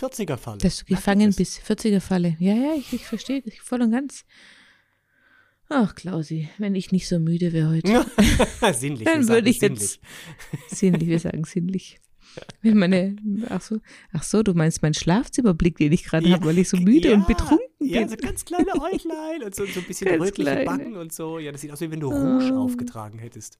40er-Falle. 0.02 0.58
Dass 0.58 0.78
du 0.80 0.86
gefangen 0.86 1.34
bist, 1.36 1.62
40er-Falle. 1.62 2.36
Ja, 2.40 2.54
ja, 2.54 2.74
ich, 2.76 2.92
ich 2.94 3.06
verstehe 3.06 3.42
dich 3.42 3.62
voll 3.62 3.82
und 3.82 3.92
ganz. 3.92 4.26
Ach, 5.70 5.96
Klausi, 5.96 6.50
wenn 6.58 6.76
ich 6.76 6.92
nicht 6.92 7.08
so 7.08 7.20
müde 7.20 7.54
wäre 7.54 7.70
heute. 7.70 8.06
sinnlich. 8.74 9.06
Dann 9.06 9.28
würde 9.30 9.50
ich 9.50 9.60
sinnlich. 9.60 9.82
jetzt. 9.82 10.00
Sinnlich, 10.80 11.08
wir 11.08 11.20
sagen 11.20 11.46
sinnlich. 11.46 12.00
Wenn 12.62 12.78
meine, 12.78 13.16
ach 13.50 13.62
so, 13.62 13.80
ach 14.14 14.24
so, 14.24 14.44
du 14.44 14.54
meinst 14.54 14.82
meinen 14.82 14.94
Schlafzimmerblick, 14.94 15.78
den 15.78 15.92
ich 15.92 16.04
gerade 16.04 16.28
ja, 16.28 16.36
habe, 16.36 16.46
weil 16.46 16.58
ich 16.58 16.70
so 16.70 16.78
müde 16.78 17.10
ja, 17.10 17.16
und 17.16 17.28
betrunken 17.28 17.68
bin. 17.80 17.90
Ja, 17.90 18.08
so 18.08 18.16
ganz 18.16 18.46
kleine 18.46 18.74
Äuglein 18.74 19.44
und 19.44 19.56
so, 19.56 19.66
so 19.66 19.80
ein 19.80 19.86
bisschen 19.86 20.08
ganz 20.10 20.22
rötliche 20.24 20.52
kleine. 20.52 20.66
Backen 20.66 20.96
und 20.96 21.14
so. 21.14 21.40
Ja, 21.40 21.52
das 21.52 21.62
sieht 21.62 21.72
aus, 21.72 21.82
wie 21.82 21.92
wenn 21.92 22.00
du 22.00 22.10
Rouge 22.10 22.54
oh. 22.54 22.64
aufgetragen 22.64 23.20
hättest. 23.20 23.60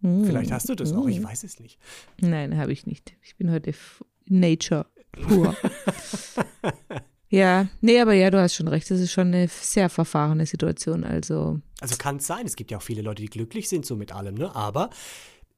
Mm. 0.00 0.24
Vielleicht 0.24 0.50
hast 0.50 0.68
du 0.68 0.74
das 0.74 0.92
mm. 0.92 0.96
auch, 0.96 1.08
ich 1.08 1.22
weiß 1.22 1.44
es 1.44 1.58
nicht. 1.58 1.78
Nein, 2.20 2.56
habe 2.56 2.72
ich 2.72 2.86
nicht. 2.86 3.16
Ich 3.22 3.36
bin 3.36 3.50
heute 3.50 3.74
Nature 4.26 4.86
pur. 5.12 5.56
ja, 7.28 7.68
nee, 7.80 8.00
aber 8.00 8.14
ja, 8.14 8.30
du 8.30 8.40
hast 8.40 8.54
schon 8.54 8.68
recht. 8.68 8.90
Das 8.90 9.00
ist 9.00 9.12
schon 9.12 9.28
eine 9.28 9.48
sehr 9.48 9.88
verfahrene 9.88 10.46
Situation. 10.46 11.04
Also, 11.04 11.60
also 11.80 11.96
kann 11.96 12.16
es 12.16 12.26
sein. 12.26 12.46
Es 12.46 12.56
gibt 12.56 12.70
ja 12.70 12.78
auch 12.78 12.82
viele 12.82 13.02
Leute, 13.02 13.22
die 13.22 13.28
glücklich 13.28 13.68
sind, 13.68 13.86
so 13.86 13.96
mit 13.96 14.12
allem, 14.12 14.34
ne? 14.34 14.54
Aber 14.54 14.90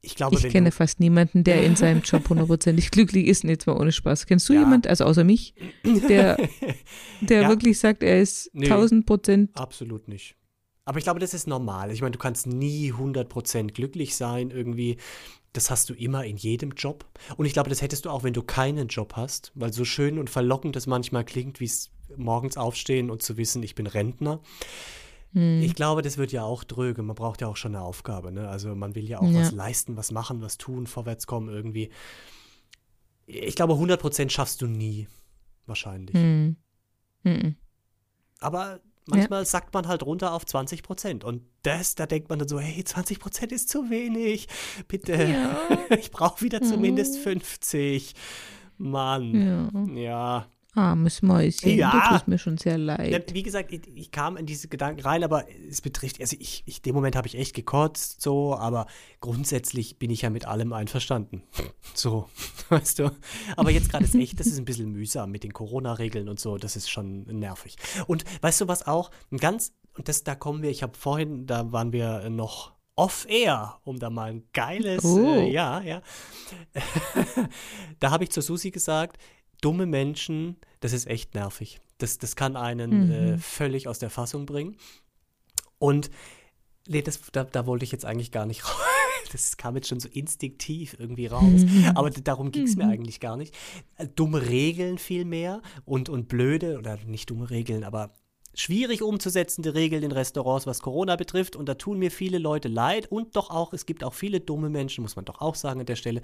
ich 0.03 0.15
glaube, 0.15 0.35
ich 0.35 0.49
kenne 0.49 0.71
fast 0.71 0.99
niemanden, 0.99 1.43
der 1.43 1.63
in 1.63 1.75
seinem 1.75 2.01
Job 2.01 2.27
hundertprozentig 2.27 2.89
glücklich 2.91 3.27
ist, 3.27 3.43
und 3.43 3.51
jetzt 3.51 3.67
mal 3.67 3.77
ohne 3.77 3.91
Spaß. 3.91 4.25
Kennst 4.25 4.49
du 4.49 4.53
ja. 4.53 4.61
jemanden, 4.61 4.87
also 4.87 5.05
außer 5.05 5.23
mich, 5.23 5.53
der, 5.83 6.37
der 7.21 7.43
ja. 7.43 7.49
wirklich 7.49 7.79
sagt, 7.79 8.01
er 8.01 8.19
ist 8.19 8.49
tausend 8.67 9.05
Prozent? 9.05 9.51
Absolut 9.53 10.07
nicht. 10.07 10.35
Aber 10.85 10.97
ich 10.97 11.03
glaube, 11.03 11.19
das 11.19 11.35
ist 11.35 11.47
normal. 11.47 11.91
Ich 11.91 12.01
meine, 12.01 12.11
du 12.11 12.19
kannst 12.19 12.47
nie 12.47 12.91
100% 12.91 13.71
glücklich 13.71 14.15
sein 14.15 14.49
irgendwie. 14.49 14.97
Das 15.53 15.69
hast 15.69 15.89
du 15.89 15.93
immer 15.93 16.25
in 16.25 16.37
jedem 16.37 16.71
Job. 16.71 17.05
Und 17.35 17.45
ich 17.45 17.53
glaube, 17.53 17.69
das 17.69 17.81
hättest 17.81 18.05
du 18.05 18.09
auch, 18.09 18.23
wenn 18.23 18.33
du 18.33 18.41
keinen 18.41 18.87
Job 18.87 19.13
hast, 19.15 19.51
weil 19.55 19.73
so 19.73 19.83
schön 19.83 20.17
und 20.17 20.29
verlockend 20.29 20.75
das 20.75 20.87
manchmal 20.87 21.25
klingt, 21.25 21.59
wie 21.59 21.65
es 21.65 21.91
morgens 22.15 22.57
aufstehen 22.57 23.09
und 23.09 23.21
zu 23.21 23.37
wissen, 23.37 23.61
ich 23.63 23.75
bin 23.75 23.87
Rentner. 23.87 24.39
Hm. 25.33 25.61
Ich 25.61 25.75
glaube, 25.75 26.01
das 26.01 26.17
wird 26.17 26.31
ja 26.31 26.43
auch 26.43 26.63
dröge. 26.63 27.03
Man 27.03 27.15
braucht 27.15 27.41
ja 27.41 27.47
auch 27.47 27.57
schon 27.57 27.75
eine 27.75 27.83
Aufgabe. 27.83 28.31
Ne? 28.31 28.47
Also 28.47 28.75
man 28.75 28.95
will 28.95 29.07
ja 29.07 29.19
auch 29.19 29.29
ja. 29.29 29.41
was 29.41 29.51
leisten, 29.51 29.97
was 29.97 30.11
machen, 30.11 30.41
was 30.41 30.57
tun, 30.57 30.87
vorwärts 30.87 31.27
kommen 31.27 31.49
irgendwie. 31.49 31.89
Ich 33.27 33.55
glaube, 33.55 33.73
100% 33.73 34.29
schaffst 34.29 34.61
du 34.61 34.67
nie. 34.67 35.07
Wahrscheinlich. 35.65 36.15
Hm. 36.15 36.57
Hm. 37.23 37.55
Aber 38.39 38.81
Manchmal 39.11 39.41
ja. 39.41 39.45
sackt 39.45 39.73
man 39.73 39.87
halt 39.87 40.03
runter 40.03 40.33
auf 40.33 40.45
20 40.45 40.83
Prozent. 40.83 41.23
Und 41.23 41.43
das, 41.63 41.95
da 41.95 42.05
denkt 42.05 42.29
man 42.29 42.39
dann 42.39 42.47
so, 42.47 42.59
hey, 42.59 42.83
20 42.83 43.19
Prozent 43.19 43.51
ist 43.51 43.69
zu 43.69 43.89
wenig. 43.89 44.47
Bitte, 44.87 45.13
ja. 45.13 45.57
ich 45.97 46.11
brauche 46.11 46.41
wieder 46.41 46.61
zumindest 46.61 47.17
50. 47.17 48.15
Mann. 48.77 49.93
Ja. 49.95 50.01
ja. 50.01 50.45
Armes 50.73 51.21
Mäuschen, 51.21 51.75
ja. 51.75 51.91
du 51.91 52.13
tust 52.13 52.27
mir 52.29 52.37
schon 52.37 52.57
sehr 52.57 52.77
leid. 52.77 53.33
Wie 53.33 53.43
gesagt, 53.43 53.73
ich, 53.73 53.81
ich, 53.93 54.11
kam 54.11 54.37
in 54.37 54.45
diese 54.45 54.69
Gedanken 54.69 55.01
rein, 55.01 55.23
aber 55.23 55.45
es 55.69 55.81
betrifft, 55.81 56.21
also 56.21 56.37
ich, 56.39 56.63
ich 56.65 56.81
dem 56.81 56.95
Moment 56.95 57.17
habe 57.17 57.27
ich 57.27 57.37
echt 57.37 57.53
gekotzt, 57.55 58.21
so, 58.21 58.55
aber 58.55 58.87
grundsätzlich 59.19 59.99
bin 59.99 60.09
ich 60.09 60.21
ja 60.21 60.29
mit 60.29 60.45
allem 60.45 60.73
einverstanden. 60.73 61.43
So, 61.93 62.29
weißt 62.69 62.99
du. 62.99 63.11
Aber 63.57 63.69
jetzt 63.69 63.89
gerade 63.89 64.05
ist 64.05 64.15
echt, 64.15 64.39
das 64.39 64.47
ist 64.47 64.57
ein 64.57 64.65
bisschen 64.65 64.91
mühsam 64.91 65.29
mit 65.29 65.43
den 65.43 65.51
Corona-Regeln 65.51 66.29
und 66.29 66.39
so, 66.39 66.57
das 66.57 66.75
ist 66.75 66.89
schon 66.89 67.23
nervig. 67.23 67.75
Und 68.07 68.23
weißt 68.41 68.61
du 68.61 68.67
was 68.67 68.87
auch? 68.87 69.11
Ein 69.29 69.37
ganz, 69.37 69.73
und 69.97 70.07
das, 70.07 70.23
da 70.23 70.35
kommen 70.35 70.63
wir, 70.63 70.69
ich 70.69 70.83
habe 70.83 70.97
vorhin, 70.97 71.47
da 71.47 71.71
waren 71.71 71.91
wir 71.91 72.29
noch 72.29 72.71
off-air, 72.95 73.79
um 73.83 73.99
da 73.99 74.09
mal 74.09 74.31
ein 74.31 74.43
geiles, 74.53 75.03
oh. 75.03 75.19
äh, 75.19 75.51
ja, 75.51 75.81
ja. 75.81 76.01
da 77.99 78.11
habe 78.11 78.23
ich 78.23 78.31
zu 78.31 78.41
Susi 78.41 78.71
gesagt, 78.71 79.17
dumme 79.61 79.85
Menschen, 79.85 80.57
das 80.79 80.93
ist 80.93 81.07
echt 81.07 81.35
nervig. 81.35 81.79
Das, 81.99 82.17
das 82.17 82.35
kann 82.35 82.55
einen 82.55 83.05
Mhm. 83.05 83.11
äh, 83.11 83.37
völlig 83.37 83.87
aus 83.87 83.99
der 83.99 84.09
Fassung 84.09 84.45
bringen. 84.45 84.75
Und 85.77 86.09
nee, 86.87 87.01
das, 87.01 87.19
da, 87.31 87.43
da 87.43 87.65
wollte 87.65 87.85
ich 87.85 87.91
jetzt 87.91 88.05
eigentlich 88.05 88.31
gar 88.31 88.45
nicht 88.45 88.63
raus. 88.65 88.71
Das 89.31 89.55
kam 89.55 89.75
jetzt 89.75 89.87
schon 89.87 89.99
so 89.99 90.09
instinktiv 90.09 90.95
irgendwie 90.99 91.27
raus. 91.27 91.61
Mhm. 91.61 91.91
Aber 91.95 92.09
darum 92.09 92.51
ging 92.51 92.63
es 92.63 92.75
mir 92.75 92.87
eigentlich 92.87 93.19
gar 93.19 93.37
nicht. 93.37 93.55
Äh, 93.97 94.07
Dumme 94.07 94.47
Regeln 94.49 94.97
vielmehr 94.97 95.61
und, 95.85 96.09
und 96.09 96.27
blöde, 96.27 96.77
oder 96.77 96.97
nicht 97.05 97.29
dumme 97.29 97.49
Regeln, 97.49 97.83
aber 97.83 98.13
schwierig 98.53 99.01
umzusetzende 99.01 99.73
Regeln 99.73 100.03
in 100.03 100.11
Restaurants, 100.11 100.67
was 100.67 100.81
Corona 100.81 101.15
betrifft. 101.15 101.55
Und 101.55 101.67
da 101.67 101.75
tun 101.75 101.99
mir 101.99 102.11
viele 102.11 102.37
Leute 102.37 102.67
leid. 102.67 103.11
Und 103.11 103.35
doch 103.35 103.49
auch, 103.49 103.73
es 103.73 103.85
gibt 103.85 104.03
auch 104.03 104.13
viele 104.13 104.39
dumme 104.39 104.69
Menschen, 104.69 105.01
muss 105.01 105.15
man 105.15 105.25
doch 105.25 105.41
auch 105.41 105.55
sagen 105.55 105.79
an 105.79 105.85
der 105.85 105.95
Stelle. 105.95 106.21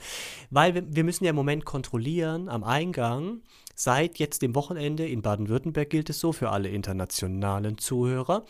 Weil 0.49 0.75
wir, 0.75 0.83
wir 0.95 1.03
müssen 1.03 1.23
ja 1.23 1.29
im 1.31 1.35
Moment 1.35 1.65
kontrollieren 1.65 2.49
am 2.49 2.63
Eingang. 2.63 3.41
Seit 3.75 4.19
jetzt 4.19 4.41
dem 4.41 4.55
Wochenende 4.55 5.07
in 5.07 5.21
Baden-Württemberg 5.21 5.89
gilt 5.89 6.09
es 6.09 6.19
so 6.19 6.33
für 6.33 6.49
alle 6.49 6.69
internationalen 6.69 7.77
Zuhörer. 7.77 8.45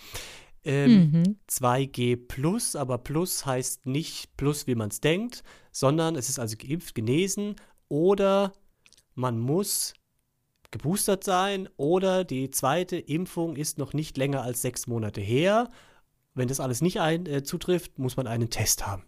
Ähm, 0.64 1.12
Mhm. 1.12 1.38
2G 1.48 2.18
plus, 2.28 2.76
aber 2.76 2.98
plus 2.98 3.46
heißt 3.46 3.86
nicht 3.86 4.36
plus, 4.38 4.68
wie 4.68 4.76
man 4.76 4.90
es 4.90 5.00
denkt, 5.00 5.44
sondern 5.72 6.16
es 6.16 6.30
ist 6.30 6.40
also 6.40 6.58
geimpft, 6.58 6.96
genesen 6.96 7.56
oder 7.88 8.54
man 9.16 9.40
muss 9.40 9.94
geboostert 10.72 11.24
sein 11.24 11.70
oder 11.78 12.24
die 12.24 12.52
zweite 12.52 12.98
Impfung 12.98 13.56
ist 13.56 13.78
noch 13.78 13.94
nicht 13.94 14.18
länger 14.18 14.42
als 14.42 14.62
sechs 14.62 14.88
Monate 14.88 15.22
her. 15.22 15.70
Wenn 16.34 16.48
das 16.48 16.60
alles 16.60 16.82
nicht 16.82 17.00
ein, 17.00 17.26
äh, 17.26 17.44
zutrifft, 17.44 17.98
muss 17.98 18.18
man 18.18 18.28
einen 18.28 18.50
Test 18.50 18.86
haben. 18.86 19.04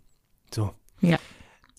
So. 0.54 0.74
Ja, 1.02 1.20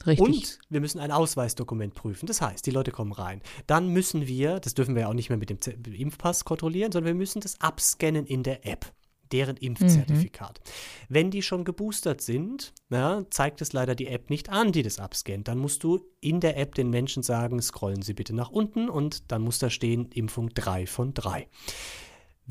richtig. 0.06 0.26
Und 0.26 0.58
wir 0.68 0.80
müssen 0.80 1.00
ein 1.00 1.10
Ausweisdokument 1.10 1.94
prüfen. 1.94 2.26
Das 2.26 2.40
heißt, 2.40 2.64
die 2.66 2.70
Leute 2.70 2.92
kommen 2.92 3.12
rein. 3.12 3.42
Dann 3.66 3.88
müssen 3.88 4.26
wir, 4.26 4.60
das 4.60 4.74
dürfen 4.74 4.94
wir 4.94 5.02
ja 5.02 5.08
auch 5.08 5.14
nicht 5.14 5.28
mehr 5.28 5.38
mit 5.38 5.50
dem 5.50 5.58
Impfpass 5.92 6.44
kontrollieren, 6.44 6.92
sondern 6.92 7.14
wir 7.14 7.18
müssen 7.18 7.40
das 7.40 7.60
abscannen 7.60 8.26
in 8.26 8.42
der 8.42 8.66
App, 8.66 8.92
deren 9.32 9.56
Impfzertifikat. 9.56 10.60
Wenn 11.08 11.30
die 11.30 11.42
schon 11.42 11.64
geboostert 11.64 12.20
sind, 12.20 12.72
ja, 12.90 13.24
zeigt 13.30 13.60
es 13.60 13.72
leider 13.72 13.94
die 13.94 14.08
App 14.08 14.30
nicht 14.30 14.48
an, 14.48 14.72
die 14.72 14.82
das 14.82 14.98
abscannt. 14.98 15.48
Dann 15.48 15.58
musst 15.58 15.82
du 15.84 16.00
in 16.20 16.40
der 16.40 16.56
App 16.56 16.74
den 16.74 16.90
Menschen 16.90 17.22
sagen, 17.22 17.60
scrollen 17.62 18.02
Sie 18.02 18.14
bitte 18.14 18.34
nach 18.34 18.50
unten 18.50 18.88
und 18.88 19.30
dann 19.30 19.42
muss 19.42 19.58
da 19.58 19.70
stehen 19.70 20.10
Impfung 20.12 20.50
3 20.50 20.86
von 20.86 21.14
3. 21.14 21.46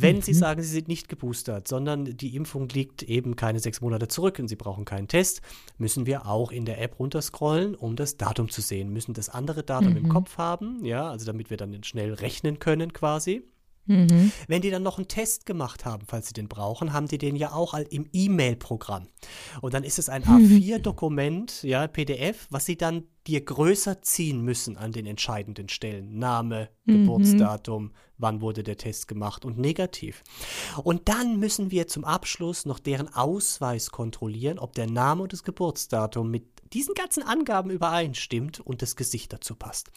Wenn 0.02 0.22
Sie 0.22 0.34
sagen, 0.34 0.62
Sie 0.62 0.70
sind 0.70 0.88
nicht 0.88 1.10
geboostert, 1.10 1.68
sondern 1.68 2.06
die 2.06 2.36
Impfung 2.36 2.70
liegt 2.70 3.04
eben 3.04 3.36
keine 3.36 3.60
sechs 3.60 3.82
Monate 3.82 4.08
zurück 4.08 4.40
und 4.40 4.48
Sie 4.48 4.56
brauchen 4.56 4.86
keinen 4.86 5.10
Test, 5.10 5.42
müssen 5.78 6.06
wir 6.06 6.26
auch 6.26 6.52
in 6.52 6.64
der 6.64 6.82
App 6.82 7.00
runterscrollen, 7.00 7.76
um 7.76 7.98
das 7.98 8.16
Datum 8.16 8.50
zu 8.50 8.62
sehen. 8.62 8.94
Müssen 8.94 9.14
das 9.14 9.28
andere 9.28 9.64
Datum 9.64 9.98
im 9.98 10.08
Kopf 10.08 10.38
haben, 10.38 10.86
ja, 10.86 11.10
also 11.10 11.26
damit 11.26 11.50
wir 11.50 11.58
dann 11.58 11.84
schnell 11.84 12.14
rechnen 12.14 12.60
können 12.60 12.94
quasi. 12.94 13.44
Mhm. 13.90 14.32
Wenn 14.48 14.62
die 14.62 14.70
dann 14.70 14.84
noch 14.84 14.98
einen 14.98 15.08
Test 15.08 15.48
gemacht 15.48 15.84
haben, 15.84 16.06
falls 16.08 16.28
sie 16.28 16.34
den 16.34 16.48
brauchen, 16.48 16.94
haben 16.94 17.08
die 17.08 17.18
den 17.18 17.36
ja 17.36 17.52
auch 17.52 17.74
im 17.74 18.08
E-Mail-Programm. 18.14 19.08
Und 19.62 19.74
dann 19.74 19.84
ist 19.84 19.98
es 19.98 20.10
ein 20.10 20.24
A4-Dokument, 20.26 21.64
ja, 21.64 21.88
PDF, 21.88 22.48
was 22.52 22.66
sie 22.66 22.78
dann 22.78 23.06
dir 23.26 23.44
größer 23.44 24.02
ziehen 24.02 24.42
müssen 24.42 24.78
an 24.78 24.92
den 24.92 25.06
entscheidenden 25.06 25.70
Stellen. 25.70 26.18
Name, 26.18 26.70
Geburtsdatum, 26.86 27.92
wann 28.18 28.42
wurde 28.42 28.64
der 28.64 28.78
Test 28.78 29.08
gemacht 29.08 29.46
und 29.46 29.58
negativ. 29.58 30.24
Und 30.84 31.10
dann 31.10 31.40
müssen 31.40 31.72
wir 31.72 31.88
zum 31.88 32.04
Abschluss 32.04 32.66
noch 32.66 32.80
deren 32.80 33.14
Ausweis 33.14 33.92
kontrollieren, 33.92 34.60
ob 34.60 34.74
der 34.74 34.88
Name 34.88 35.24
und 35.24 35.34
das 35.34 35.44
Geburtsdatum 35.44 36.30
mit 36.30 36.46
diesen 36.74 36.94
ganzen 36.94 37.24
Angaben 37.24 37.72
übereinstimmt 37.72 38.60
und 38.60 38.82
das 38.82 38.96
Gesicht 38.96 39.34
dazu 39.34 39.56
passt. 39.56 39.92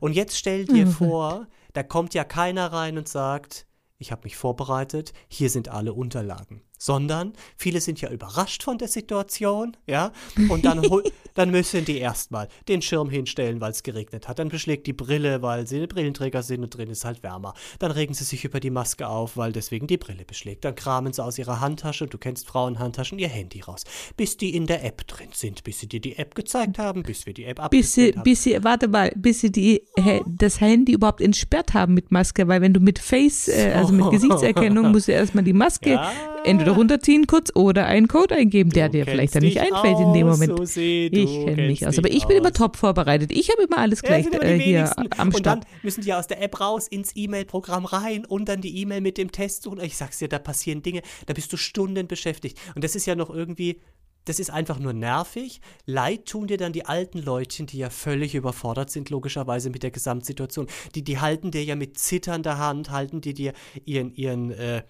Und 0.00 0.12
jetzt 0.12 0.38
stell 0.38 0.64
dir 0.64 0.86
vor, 0.86 1.46
da 1.76 1.82
kommt 1.82 2.14
ja 2.14 2.24
keiner 2.24 2.72
rein 2.72 2.96
und 2.96 3.06
sagt, 3.06 3.66
ich 3.98 4.10
habe 4.10 4.22
mich 4.24 4.36
vorbereitet, 4.36 5.12
hier 5.28 5.50
sind 5.50 5.68
alle 5.68 5.92
Unterlagen. 5.92 6.62
Sondern 6.78 7.32
viele 7.56 7.80
sind 7.80 8.00
ja 8.00 8.10
überrascht 8.10 8.62
von 8.62 8.78
der 8.78 8.88
Situation, 8.88 9.76
ja, 9.86 10.12
und 10.48 10.64
dann, 10.64 10.82
dann 11.34 11.50
müssen 11.50 11.84
die 11.84 11.98
erstmal 11.98 12.48
den 12.68 12.82
Schirm 12.82 13.08
hinstellen, 13.10 13.60
weil 13.60 13.70
es 13.70 13.82
geregnet 13.82 14.28
hat. 14.28 14.38
Dann 14.38 14.48
beschlägt 14.48 14.86
die 14.86 14.92
Brille, 14.92 15.42
weil 15.42 15.66
sie 15.66 15.86
Brillenträger 15.86 16.42
sind 16.42 16.62
und 16.62 16.70
drin 16.76 16.90
ist 16.90 17.04
halt 17.04 17.22
wärmer. 17.22 17.54
Dann 17.78 17.90
regen 17.90 18.14
sie 18.14 18.24
sich 18.24 18.44
über 18.44 18.60
die 18.60 18.70
Maske 18.70 19.08
auf, 19.08 19.36
weil 19.36 19.52
deswegen 19.52 19.86
die 19.86 19.96
Brille 19.96 20.24
beschlägt. 20.24 20.64
Dann 20.64 20.74
kramen 20.74 21.12
sie 21.12 21.22
aus 21.24 21.38
ihrer 21.38 21.60
Handtasche, 21.60 22.06
du 22.06 22.18
kennst 22.18 22.46
Frauenhandtaschen, 22.46 23.18
ihr 23.18 23.28
Handy 23.28 23.60
raus. 23.60 23.84
Bis 24.16 24.36
die 24.36 24.54
in 24.54 24.66
der 24.66 24.84
App 24.84 25.06
drin 25.06 25.28
sind, 25.32 25.64
bis 25.64 25.80
sie 25.80 25.88
dir 25.88 26.00
die 26.00 26.16
App 26.18 26.34
gezeigt 26.34 26.78
haben, 26.78 27.02
bis 27.02 27.26
wir 27.26 27.34
die 27.34 27.44
App 27.44 27.70
Bis 27.70 27.94
sie, 27.94 28.12
haben. 28.12 28.22
bis 28.22 28.42
sie, 28.42 28.62
warte 28.62 28.88
mal, 28.88 29.12
bis 29.16 29.40
sie 29.40 29.50
die, 29.50 29.82
das 30.26 30.60
Handy 30.60 30.92
überhaupt 30.92 31.20
entsperrt 31.20 31.74
haben 31.74 31.94
mit 31.94 32.10
Maske, 32.12 32.46
weil 32.48 32.60
wenn 32.60 32.72
du 32.74 32.80
mit 32.80 32.98
Face, 32.98 33.48
äh, 33.48 33.72
also 33.74 33.92
mit 33.92 34.10
Gesichtserkennung, 34.10 34.90
musst 34.92 35.08
du 35.08 35.12
erstmal 35.12 35.44
die 35.44 35.52
Maske 35.52 35.90
Ja. 35.90 36.12
entweder 36.44 36.65
runterziehen 36.72 37.26
kurz 37.26 37.50
oder 37.54 37.86
einen 37.86 38.08
Code 38.08 38.34
eingeben, 38.34 38.70
der 38.70 38.88
Du 38.88 38.98
dir 38.98 39.04
vielleicht 39.06 39.34
dann 39.34 39.42
nicht 39.42 39.60
einfällt 39.60 39.98
in 40.00 40.12
dem 40.12 40.28
aus, 40.28 40.38
Moment. 40.38 40.58
Susi, 40.58 41.10
ich 41.12 41.44
kenne 41.44 41.66
mich 41.66 41.86
aus, 41.86 41.98
aber 41.98 42.10
ich 42.10 42.26
bin 42.26 42.36
immer 42.38 42.48
aus. 42.48 42.54
top 42.54 42.76
vorbereitet. 42.76 43.30
Ich 43.32 43.50
habe 43.50 43.62
immer 43.62 43.78
alles 43.78 44.02
Ja, 44.02 44.08
gleich 44.08 44.28
die 44.30 44.36
äh, 44.36 44.58
hier 44.58 44.92
am 45.18 45.28
Und 45.28 45.38
Start. 45.38 45.64
dann 45.64 45.70
müssen 45.82 46.02
die 46.02 46.12
aus 46.12 46.26
der 46.26 46.42
App 46.42 46.60
raus 46.60 46.88
ins 46.88 47.12
E-Mail-Programm 47.14 47.84
rein 47.84 48.24
und 48.24 48.48
dann 48.48 48.60
die 48.60 48.78
E-Mail 48.80 49.00
mit 49.00 49.18
dem 49.18 49.32
Test 49.32 49.62
suchen. 49.62 49.80
Ich 49.80 49.96
sag's 49.96 50.18
dir, 50.18 50.28
da 50.28 50.38
passieren 50.38 50.82
Dinge, 50.82 51.02
da 51.26 51.34
bist 51.34 51.52
du 51.52 51.56
Stunden 51.56 52.06
beschäftigt. 52.06 52.58
Und 52.74 52.84
das 52.84 52.94
ist 52.94 53.06
ja 53.06 53.14
noch 53.14 53.30
irgendwie, 53.30 53.80
das 54.24 54.40
ist 54.40 54.50
einfach 54.50 54.78
nur 54.78 54.92
nervig. 54.92 55.60
Leid 55.84 56.26
tun 56.26 56.48
dir 56.48 56.56
dann 56.56 56.72
die 56.72 56.84
alten 56.84 57.18
Leutchen, 57.18 57.66
die 57.66 57.78
ja 57.78 57.90
völlig 57.90 58.34
überfordert 58.34 58.90
sind, 58.90 59.08
logischerweise 59.10 59.70
mit 59.70 59.82
der 59.82 59.90
Gesamtsituation. 59.92 60.66
Die, 60.94 61.02
die 61.04 61.18
halten 61.20 61.50
dir 61.52 61.62
ja 61.62 61.76
mit 61.76 61.98
zitternder 61.98 62.58
Hand, 62.58 62.90
halten 62.90 63.20
die 63.20 63.34
dir 63.34 63.52
ihren, 63.84 64.12
ihren, 64.14 64.50
äh, 64.50 64.82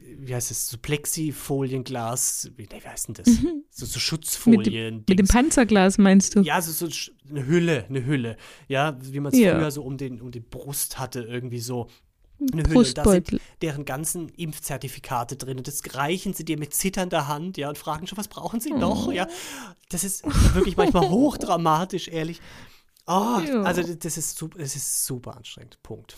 wie 0.00 0.34
heißt 0.34 0.50
es, 0.50 0.68
so 0.68 0.78
Plexifolienglas, 0.78 2.50
wie, 2.56 2.68
wie 2.70 2.88
heißt 2.88 3.08
denn 3.08 3.14
das? 3.14 3.26
So, 3.70 3.86
so 3.86 3.94
mit, 3.96 4.02
Schutzfolien. 4.02 5.04
dem, 5.04 5.04
mit 5.08 5.18
dem. 5.18 5.26
Panzerglas 5.26 5.98
meinst 5.98 6.36
du? 6.36 6.40
Ja, 6.40 6.60
so, 6.60 6.72
so 6.86 7.10
eine 7.28 7.46
Hülle, 7.46 7.84
eine 7.88 8.04
Hülle. 8.04 8.36
Ja, 8.68 8.96
wie 9.00 9.20
man 9.20 9.32
es 9.32 9.38
Ja. 9.38 9.54
früher 9.56 9.70
so 9.70 9.82
um, 9.82 9.96
den, 9.96 10.20
um 10.20 10.30
die 10.30 10.40
Brust 10.40 10.98
hatte, 10.98 11.22
irgendwie 11.22 11.60
so. 11.60 11.88
Eine 12.52 12.62
Hülle. 12.68 12.94
Da 12.94 13.04
sind 13.04 13.38
deren 13.60 13.84
ganzen 13.84 14.30
Impfzertifikate 14.30 15.36
drin. 15.36 15.58
Und 15.58 15.68
das 15.68 15.82
reichen 15.94 16.32
sie 16.32 16.44
dir 16.44 16.58
mit 16.58 16.72
zitternder 16.72 17.28
Hand, 17.28 17.58
ja, 17.58 17.68
und 17.68 17.76
fragen 17.76 18.06
schon, 18.06 18.16
was 18.16 18.28
brauchen 18.28 18.60
sie 18.60 18.70
noch? 18.70 19.12
Ja, 19.12 19.28
das 19.90 20.04
ist 20.04 20.24
wirklich 20.54 20.76
manchmal 20.76 21.08
hochdramatisch, 21.10 22.08
ehrlich. 22.08 22.40
Oh, 23.06 23.40
Ja. 23.46 23.62
also 23.62 23.82
das 23.82 24.16
ist, 24.16 24.38
super, 24.38 24.58
das 24.58 24.74
ist 24.74 25.04
super 25.04 25.36
anstrengend. 25.36 25.78
Punkt. 25.82 26.16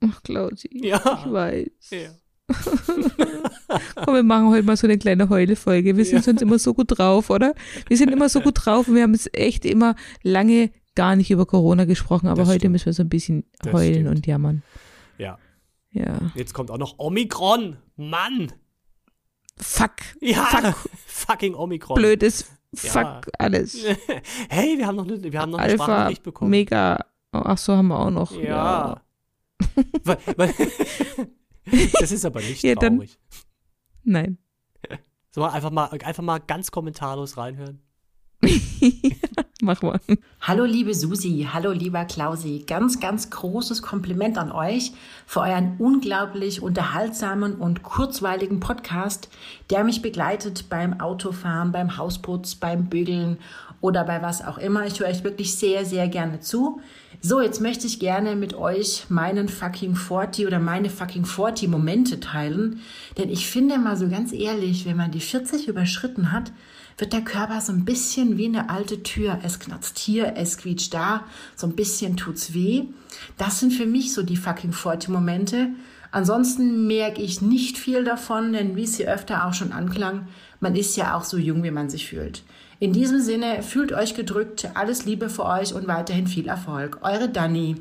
Ach, 0.00 0.22
Claudi. 0.22 0.68
Ja. 0.86 0.96
Ich 1.24 1.32
weiß. 1.32 1.68
Ja. 1.90 2.10
Komm, 4.04 4.14
wir 4.14 4.22
machen 4.22 4.48
heute 4.48 4.62
mal 4.64 4.76
so 4.76 4.86
eine 4.86 4.98
kleine 4.98 5.28
Heule-Folge. 5.28 5.96
Wir 5.96 6.04
sind 6.04 6.16
Ja. 6.18 6.22
sonst 6.22 6.42
immer 6.42 6.58
so 6.58 6.74
gut 6.74 6.98
drauf, 6.98 7.30
oder? 7.30 7.54
Wir 7.88 7.96
sind 7.96 8.10
immer 8.10 8.28
so 8.28 8.40
gut 8.40 8.54
drauf 8.64 8.88
und 8.88 8.94
wir 8.94 9.02
haben 9.02 9.12
jetzt 9.14 9.36
echt 9.36 9.64
immer 9.64 9.94
lange 10.22 10.70
gar 10.96 11.14
nicht 11.16 11.30
über 11.30 11.46
Corona 11.46 11.84
gesprochen, 11.84 12.26
aber 12.28 12.42
Das 12.42 12.48
heute 12.48 12.58
stimmt. 12.60 12.72
müssen 12.72 12.86
wir 12.86 12.92
so 12.92 13.02
ein 13.02 13.08
bisschen 13.08 13.44
heulen 13.72 14.06
und 14.08 14.26
jammern. 14.26 14.62
ja. 15.18 15.38
Ja. 15.92 16.18
Jetzt 16.36 16.54
kommt 16.54 16.70
auch 16.70 16.78
noch 16.78 17.00
Omikron. 17.00 17.76
Mann. 17.96 18.52
Fuck. 19.58 19.90
Ja. 20.20 20.44
Fuck. 20.44 20.88
Fucking 21.04 21.54
Omikron. 21.56 21.96
Blödes. 21.96 22.44
Ja. 22.80 22.90
Fuck. 22.90 23.32
Alles. 23.38 23.76
Hey, 24.48 24.78
wir 24.78 24.86
haben 24.86 24.94
noch 24.94 25.04
eine, 25.08 25.20
wir 25.20 25.40
haben 25.40 25.50
noch 25.50 25.58
eine 25.58 25.72
Alpha. 25.72 25.82
Sprachnachricht 25.84 26.22
bekommen. 26.22 26.50
Mega. 26.52 27.04
Oh, 27.32 27.40
ach 27.44 27.58
so, 27.58 27.76
haben 27.76 27.88
wir 27.88 27.98
auch 27.98 28.10
noch. 28.10 28.30
Ja. 28.40 29.00
weil, 30.04 30.18
weil, 30.36 30.54
das 32.00 32.12
ist 32.12 32.24
aber 32.24 32.40
nicht 32.40 32.62
Ja, 32.62 32.74
dann- 32.74 32.96
traurig. 32.96 33.18
Nein. 34.04 34.38
Sollen 35.30 35.46
wir 35.46 35.52
einfach 35.52 35.70
mal, 35.70 35.86
einfach 35.86 36.22
mal 36.22 36.38
ganz 36.38 36.70
kommentarlos 36.70 37.36
reinhören? 37.36 37.80
Mach 39.62 39.82
mal. 39.82 40.00
Hallo 40.40 40.64
liebe 40.64 40.94
Susi, 40.94 41.46
hallo 41.52 41.70
lieber 41.72 42.06
Klausi, 42.06 42.64
ganz, 42.66 42.98
ganz 42.98 43.28
großes 43.28 43.82
Kompliment 43.82 44.38
an 44.38 44.50
euch 44.50 44.92
für 45.26 45.40
euren 45.40 45.76
unglaublich 45.78 46.62
unterhaltsamen 46.62 47.56
und 47.56 47.82
kurzweiligen 47.82 48.58
Podcast, 48.60 49.28
der 49.68 49.84
mich 49.84 50.00
begleitet 50.00 50.70
beim 50.70 50.98
Autofahren, 51.00 51.72
beim 51.72 51.98
Hausputz, 51.98 52.54
beim 52.54 52.86
Bügeln 52.86 53.36
oder 53.80 54.04
bei 54.04 54.22
was 54.22 54.44
auch 54.44 54.58
immer. 54.58 54.86
Ich 54.86 55.00
höre 55.00 55.08
euch 55.08 55.24
wirklich 55.24 55.56
sehr, 55.56 55.84
sehr 55.84 56.08
gerne 56.08 56.40
zu. 56.40 56.80
So, 57.20 57.40
jetzt 57.40 57.60
möchte 57.60 57.86
ich 57.86 58.00
gerne 58.00 58.36
mit 58.36 58.54
euch 58.54 59.06
meinen 59.08 59.48
fucking 59.48 59.94
40 59.94 60.46
oder 60.46 60.58
meine 60.58 60.90
fucking 60.90 61.24
40 61.24 61.68
Momente 61.68 62.20
teilen, 62.20 62.80
denn 63.18 63.28
ich 63.28 63.46
finde 63.46 63.78
mal 63.78 63.96
so 63.96 64.08
ganz 64.08 64.32
ehrlich, 64.32 64.86
wenn 64.86 64.96
man 64.96 65.10
die 65.10 65.20
40 65.20 65.68
überschritten 65.68 66.32
hat, 66.32 66.52
wird 66.96 67.12
der 67.12 67.22
Körper 67.22 67.60
so 67.60 67.72
ein 67.72 67.84
bisschen 67.84 68.36
wie 68.36 68.46
eine 68.46 68.68
alte 68.68 69.02
Tür. 69.02 69.38
Es 69.42 69.58
knarzt 69.58 69.98
hier, 69.98 70.34
es 70.36 70.58
quietscht 70.58 70.92
da, 70.92 71.24
so 71.56 71.66
ein 71.66 71.74
bisschen 71.74 72.16
tut's 72.16 72.52
weh. 72.52 72.84
Das 73.38 73.60
sind 73.60 73.72
für 73.72 73.86
mich 73.86 74.12
so 74.12 74.22
die 74.22 74.36
fucking 74.36 74.72
40 74.72 75.08
Momente. 75.08 75.68
Ansonsten 76.12 76.86
merke 76.86 77.22
ich 77.22 77.40
nicht 77.40 77.78
viel 77.78 78.04
davon, 78.04 78.52
denn 78.52 78.76
wie 78.76 78.82
es 78.82 78.96
hier 78.96 79.10
öfter 79.12 79.46
auch 79.46 79.54
schon 79.54 79.72
anklang, 79.72 80.26
man 80.58 80.74
ist 80.74 80.96
ja 80.96 81.16
auch 81.16 81.24
so 81.24 81.38
jung, 81.38 81.62
wie 81.62 81.70
man 81.70 81.88
sich 81.88 82.08
fühlt. 82.08 82.42
In 82.82 82.94
diesem 82.94 83.20
Sinne, 83.20 83.62
fühlt 83.62 83.92
euch 83.92 84.14
gedrückt, 84.14 84.70
alles 84.72 85.04
Liebe 85.04 85.28
für 85.28 85.44
euch 85.44 85.74
und 85.74 85.86
weiterhin 85.86 86.26
viel 86.26 86.48
Erfolg. 86.48 86.98
Eure 87.02 87.28
Dani. 87.28 87.76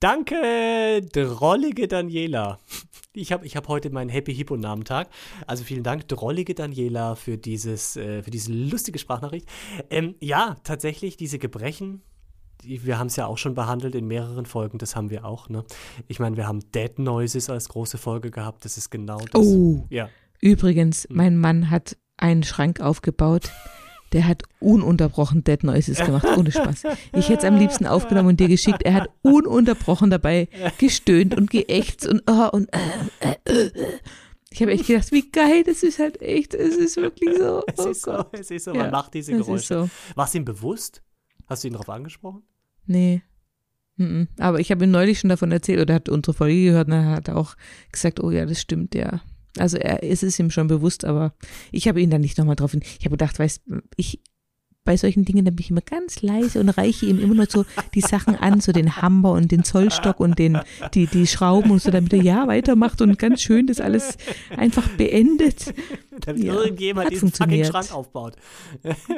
Danke, 0.00 1.00
drollige 1.12 1.88
Daniela. 1.88 2.58
Ich 3.14 3.30
habe 3.30 3.44
ich 3.44 3.56
hab 3.56 3.68
heute 3.68 3.90
meinen 3.90 4.08
Happy 4.08 4.34
Hippo 4.34 4.56
Namentag. 4.56 5.06
Also 5.46 5.64
vielen 5.64 5.82
Dank, 5.82 6.08
drollige 6.08 6.54
Daniela, 6.54 7.14
für, 7.14 7.36
dieses, 7.36 7.94
äh, 7.94 8.22
für 8.22 8.30
diese 8.30 8.50
lustige 8.54 8.98
Sprachnachricht. 8.98 9.46
Ähm, 9.90 10.14
ja, 10.20 10.56
tatsächlich, 10.64 11.18
diese 11.18 11.38
Gebrechen, 11.38 12.00
die, 12.64 12.86
wir 12.86 12.98
haben 12.98 13.08
es 13.08 13.16
ja 13.16 13.26
auch 13.26 13.36
schon 13.36 13.54
behandelt 13.54 13.94
in 13.96 14.06
mehreren 14.06 14.46
Folgen, 14.46 14.78
das 14.78 14.96
haben 14.96 15.10
wir 15.10 15.26
auch. 15.26 15.50
Ne? 15.50 15.62
Ich 16.08 16.20
meine, 16.20 16.38
wir 16.38 16.46
haben 16.46 16.60
Dead 16.72 16.98
Noises 16.98 17.50
als 17.50 17.68
große 17.68 17.98
Folge 17.98 18.30
gehabt, 18.30 18.64
das 18.64 18.78
ist 18.78 18.88
genau 18.88 19.18
das. 19.30 19.46
Oh, 19.46 19.84
ja. 19.90 20.08
übrigens, 20.40 21.04
hm. 21.04 21.14
mein 21.14 21.36
Mann 21.36 21.68
hat 21.68 21.98
einen 22.16 22.44
Schrank 22.44 22.80
aufgebaut 22.80 23.50
der 24.12 24.26
hat 24.26 24.42
ununterbrochen 24.60 25.44
Dead 25.44 25.62
Noises 25.64 25.98
gemacht, 25.98 26.26
ohne 26.36 26.50
Spaß. 26.50 26.84
Ich 27.14 27.28
hätte 27.28 27.40
es 27.40 27.44
am 27.44 27.56
liebsten 27.56 27.86
aufgenommen 27.86 28.30
und 28.30 28.40
dir 28.40 28.48
geschickt. 28.48 28.82
Er 28.82 28.94
hat 28.94 29.10
ununterbrochen 29.22 30.10
dabei 30.10 30.48
gestöhnt 30.78 31.36
und 31.36 31.50
geächtzt 31.50 32.06
und, 32.06 32.22
oh, 32.26 32.48
und 32.52 32.68
äh, 32.72 33.36
äh, 33.44 33.66
äh. 33.66 33.70
ich 34.50 34.60
habe 34.60 34.72
echt 34.72 34.86
gedacht, 34.86 35.12
wie 35.12 35.30
geil, 35.30 35.62
das 35.64 35.82
ist 35.82 35.98
halt 35.98 36.20
echt, 36.20 36.54
es 36.54 36.76
ist 36.76 36.96
wirklich 36.96 37.36
so. 37.36 37.62
Es 37.72 37.86
oh 37.86 37.88
ist 37.90 38.02
Gott. 38.04 38.28
so, 38.32 38.38
es 38.38 38.50
ist 38.50 38.64
so, 38.64 38.74
man 38.74 38.86
ja, 38.86 38.90
macht 38.90 39.14
diese 39.14 39.32
Geräusche. 39.32 39.66
So. 39.66 39.90
War 40.14 40.26
es 40.26 40.34
ihm 40.34 40.44
bewusst? 40.44 41.02
Hast 41.46 41.64
du 41.64 41.68
ihn 41.68 41.72
darauf 41.72 41.88
angesprochen? 41.88 42.42
Nee. 42.86 43.22
Aber 44.38 44.58
ich 44.58 44.70
habe 44.70 44.84
ihm 44.84 44.90
neulich 44.90 45.20
schon 45.20 45.30
davon 45.30 45.52
erzählt 45.52 45.80
oder 45.80 45.94
hat 45.94 46.08
unsere 46.08 46.34
Folge 46.34 46.64
gehört 46.64 46.88
und 46.88 46.94
er 46.94 47.10
hat 47.10 47.30
auch 47.30 47.54
gesagt, 47.92 48.20
oh 48.20 48.30
ja, 48.30 48.46
das 48.46 48.60
stimmt, 48.60 48.94
ja. 48.94 49.20
Also 49.58 49.76
er 49.76 50.02
ist 50.02 50.22
es 50.22 50.38
ihm 50.38 50.50
schon 50.50 50.66
bewusst, 50.66 51.04
aber 51.04 51.34
ich 51.70 51.88
habe 51.88 52.00
ihn 52.00 52.10
dann 52.10 52.20
nicht 52.20 52.38
nochmal 52.38 52.56
drauf 52.56 52.70
hin. 52.70 52.82
Ich 52.98 53.04
habe 53.04 53.10
gedacht, 53.10 53.38
weißt 53.38 53.62
ich, 53.96 54.20
bei 54.84 54.96
solchen 54.96 55.24
Dingen, 55.24 55.44
da 55.44 55.50
bin 55.50 55.60
ich 55.60 55.70
immer 55.70 55.80
ganz 55.80 56.22
leise 56.22 56.58
und 56.58 56.68
reiche 56.70 57.06
ihm 57.06 57.20
immer 57.20 57.34
nur 57.34 57.46
so 57.46 57.64
die 57.94 58.00
Sachen 58.00 58.34
an, 58.34 58.60
so 58.60 58.72
den 58.72 58.96
Hammer 58.96 59.32
und 59.32 59.52
den 59.52 59.62
Zollstock 59.62 60.18
und 60.18 60.38
den, 60.38 60.58
die, 60.94 61.06
die 61.06 61.26
Schrauben 61.26 61.70
und 61.70 61.80
so, 61.80 61.90
damit 61.90 62.12
er 62.12 62.22
ja 62.22 62.48
weitermacht 62.48 63.00
und 63.00 63.18
ganz 63.18 63.42
schön 63.42 63.66
das 63.68 63.80
alles 63.80 64.16
einfach 64.56 64.88
beendet. 64.96 65.72
Damit 66.20 66.42
ja, 66.42 66.54
irgendjemand 66.54 67.10
diesen 67.10 67.32
fucking 67.32 67.64
Schrank 67.64 67.92
aufbaut. 67.92 68.34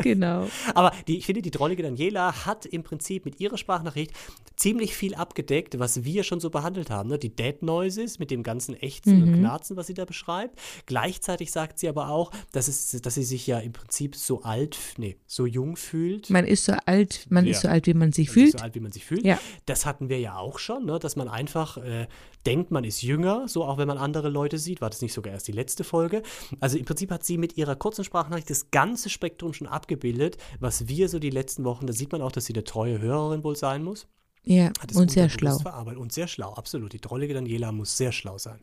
Genau. 0.03 0.49
Aber 0.75 0.93
die, 1.09 1.19
ich 1.19 1.27
finde, 1.27 1.41
die 1.41 1.51
drollige 1.51 1.83
Daniela 1.83 2.47
hat 2.47 2.67
im 2.67 2.83
Prinzip 2.83 3.25
mit 3.25 3.41
ihrer 3.41 3.57
Sprachnachricht 3.57 4.13
ziemlich 4.57 4.95
viel 4.95 5.15
abgedeckt, 5.15 5.79
was 5.79 6.05
wir 6.05 6.25
schon 6.25 6.41
so 6.41 6.51
behandelt 6.51 6.91
haben. 6.91 7.09
Ne? 7.09 7.19
Die 7.19 7.35
Dead 7.35 7.63
Noises 7.63 8.19
mit 8.19 8.31
dem 8.31 8.43
ganzen 8.43 8.75
Ächzen 8.81 9.17
mhm. 9.17 9.23
und 9.23 9.39
Knarzen, 9.41 9.77
was 9.77 9.87
sie 9.87 9.95
da 9.95 10.05
beschreibt. 10.05 10.59
Gleichzeitig 10.87 11.51
sagt 11.51 11.79
sie 11.79 11.89
aber 11.89 12.09
auch, 12.11 12.31
dass, 12.53 12.69
es, 12.69 12.91
dass 13.03 13.15
sie 13.15 13.25
sich 13.25 13.47
ja 13.47 13.59
im 13.59 13.73
Prinzip 13.73 14.15
so 14.15 14.43
alt, 14.43 14.79
nee, 14.99 15.17
so 15.27 15.47
jung 15.55 15.77
fühlt. 15.77 16.29
Man 16.31 16.47
ist 16.47 16.65
so 16.65 16.75
alt, 16.85 17.27
man 17.31 17.47
ja. 17.47 17.53
ist 17.53 17.63
so 17.63 17.69
alt, 17.69 17.87
wie 17.87 17.95
man 17.95 18.13
sich 18.13 18.29
man 18.29 18.35
fühlt. 18.35 18.59
so 18.59 18.65
alt, 18.65 18.75
wie 18.75 18.81
man 18.81 18.93
sich 18.93 19.05
fühlt. 19.05 19.25
Ja. 19.25 19.39
Das 19.67 19.87
hatten 19.87 20.09
wir 20.09 20.21
ja 20.21 20.37
auch 20.37 20.59
schon, 20.59 20.85
ne? 20.85 20.99
dass 20.99 21.17
man 21.17 21.29
einfach 21.29 21.79
äh, 21.79 22.07
denkt, 22.45 22.71
man 22.71 22.85
ist 22.85 23.03
jünger, 23.03 23.49
so 23.49 23.65
auch 23.65 23.79
wenn 23.79 23.89
man 23.89 23.99
andere 23.99 24.29
Leute 24.29 24.59
sieht. 24.59 24.81
War 24.81 24.91
das 24.91 25.01
nicht 25.01 25.13
sogar 25.13 25.33
erst 25.33 25.49
die 25.49 25.53
letzte 25.53 25.85
Folge? 25.85 26.23
Also 26.61 26.77
im 26.77 26.85
Prinzip 26.85 27.11
hat 27.11 27.25
sie 27.25 27.39
mit 27.39 27.57
ihrer 27.57 27.77
kurzen 27.77 28.05
Sprachnachricht 28.05 28.51
das 28.51 28.71
ganze 28.71 29.09
Spektrum 29.09 29.55
schon 29.55 29.67
abgebildet, 29.67 30.37
was 30.61 30.89
wir 30.89 31.09
so 31.09 31.19
die 31.19 31.31
letzten 31.31 31.65
Wochen, 31.65 31.87
da 31.87 31.93
sieht 31.93 32.13
man 32.13 32.21
auch, 32.21 32.33
dass 32.33 32.47
sie 32.47 32.55
eine 32.55 32.65
treue 32.65 33.01
Hörerin 33.01 33.45
wohl 33.45 33.57
sein 33.57 33.83
muss. 33.83 34.07
Ja, 34.47 34.71
und 34.95 35.11
sehr 35.11 35.31
schlau. 35.31 35.59
Und 35.97 36.13
sehr 36.13 36.29
schlau, 36.29 36.53
absolut. 36.53 36.93
Die 36.93 37.01
drollige 37.01 37.33
Daniela 37.33 37.73
muss 37.73 37.97
sehr 37.97 38.13
schlau 38.13 38.37
sein. 38.37 38.61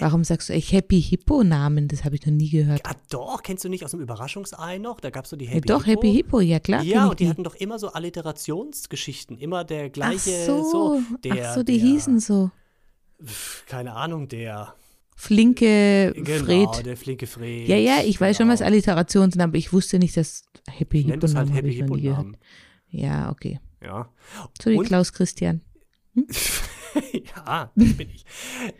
Warum 0.00 0.24
sagst 0.24 0.48
du 0.48 0.52
echt 0.52 0.72
Happy 0.72 1.00
Hippo 1.00 1.44
Namen? 1.44 1.88
Das 1.88 2.04
habe 2.04 2.16
ich 2.16 2.26
noch 2.26 2.32
nie 2.32 2.50
gehört. 2.50 2.80
Ah, 2.84 2.94
doch, 3.10 3.42
kennst 3.42 3.64
du 3.64 3.68
nicht 3.68 3.84
aus 3.84 3.92
dem 3.92 4.00
Überraschungsei 4.00 4.78
noch? 4.78 5.00
Da 5.00 5.10
gab 5.10 5.24
es 5.24 5.30
so 5.30 5.36
die 5.36 5.46
Happy 5.46 5.68
ja, 5.68 5.74
doch, 5.76 5.84
Hippo. 5.84 6.02
Happy 6.02 6.12
Hippo, 6.12 6.40
ja 6.40 6.60
klar. 6.60 6.82
Ja, 6.82 7.06
und 7.08 7.20
die 7.20 7.28
hatten 7.28 7.44
doch 7.44 7.54
immer 7.54 7.78
so 7.78 7.92
Alliterationsgeschichten. 7.92 9.38
Immer 9.38 9.64
der 9.64 9.90
gleiche. 9.90 10.38
Ach 10.42 10.46
so, 10.46 10.70
so 10.70 11.02
der, 11.22 11.50
ach 11.50 11.54
so 11.54 11.62
die 11.62 11.78
der, 11.78 11.88
hießen 11.88 12.20
so. 12.20 12.50
Keine 13.66 13.94
Ahnung, 13.94 14.28
der. 14.28 14.74
Flinke 15.14 16.12
genau, 16.16 16.44
Fred. 16.44 16.86
der 16.86 16.96
flinke 16.96 17.28
Fred. 17.28 17.68
Ja, 17.68 17.76
ja, 17.76 18.00
ich 18.04 18.20
weiß 18.20 18.38
schon, 18.38 18.48
was 18.48 18.58
genau. 18.58 18.70
Alliterationen 18.70 19.30
sind, 19.30 19.40
aber 19.40 19.56
ich 19.56 19.72
wusste 19.72 20.00
nicht, 20.00 20.16
dass 20.16 20.42
Happy 20.68 21.04
Hippo 21.04 21.26
Namen 21.26 21.36
halt 21.36 21.64
Happy 21.64 21.74
Hippo 21.74 21.96
Namen. 21.96 22.36
Ja, 22.88 23.30
okay. 23.30 23.60
Ja. 23.80 24.08
So 24.60 24.70
wie 24.70 24.78
Klaus 24.78 25.12
Christian. 25.12 25.60
Hm? 26.14 26.26
ja, 27.12 27.70
das 27.74 27.96
bin 27.96 28.10
ich. 28.10 28.24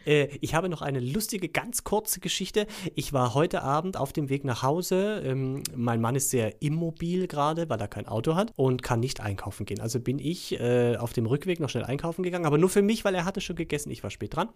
Äh, 0.07 0.29
ich 0.41 0.55
habe 0.55 0.69
noch 0.69 0.83
eine 0.83 1.01
lustige, 1.01 1.49
ganz 1.49 1.85
kurze 1.85 2.21
Geschichte. 2.21 2.67
Ich 2.95 3.13
war 3.13 3.35
heute 3.35 3.63
Abend 3.63 3.97
auf 3.97 4.13
dem 4.13 4.29
Weg 4.29 4.45
nach 4.45 4.63
Hause. 4.63 5.23
Ähm, 5.25 5.63
mein 5.75 6.01
Mann 6.01 6.15
ist 6.15 6.31
sehr 6.31 6.63
immobil 6.63 7.27
gerade, 7.27 7.69
weil 7.69 7.81
er 7.81 7.89
kein 7.89 8.07
Auto 8.07 8.35
hat 8.35 8.53
und 8.57 8.83
kann 8.83 9.01
nicht 9.01 9.21
einkaufen 9.21 9.67
gehen. 9.67 9.81
Also 9.81 10.01
bin 10.01 10.19
ich 10.19 10.59
äh, 10.61 10.97
auf 10.97 11.13
dem 11.13 11.27
Rückweg 11.27 11.61
noch 11.61 11.69
schnell 11.69 11.85
einkaufen 11.85 12.23
gegangen, 12.23 12.47
aber 12.47 12.59
nur 12.59 12.71
für 12.71 12.83
mich, 12.83 13.05
weil 13.05 13.15
er 13.15 13.25
hatte 13.25 13.41
schon 13.41 13.57
gegessen. 13.57 13.91
Ich 13.91 14.03
war 14.03 14.11
spät 14.11 14.37
dran. 14.37 14.49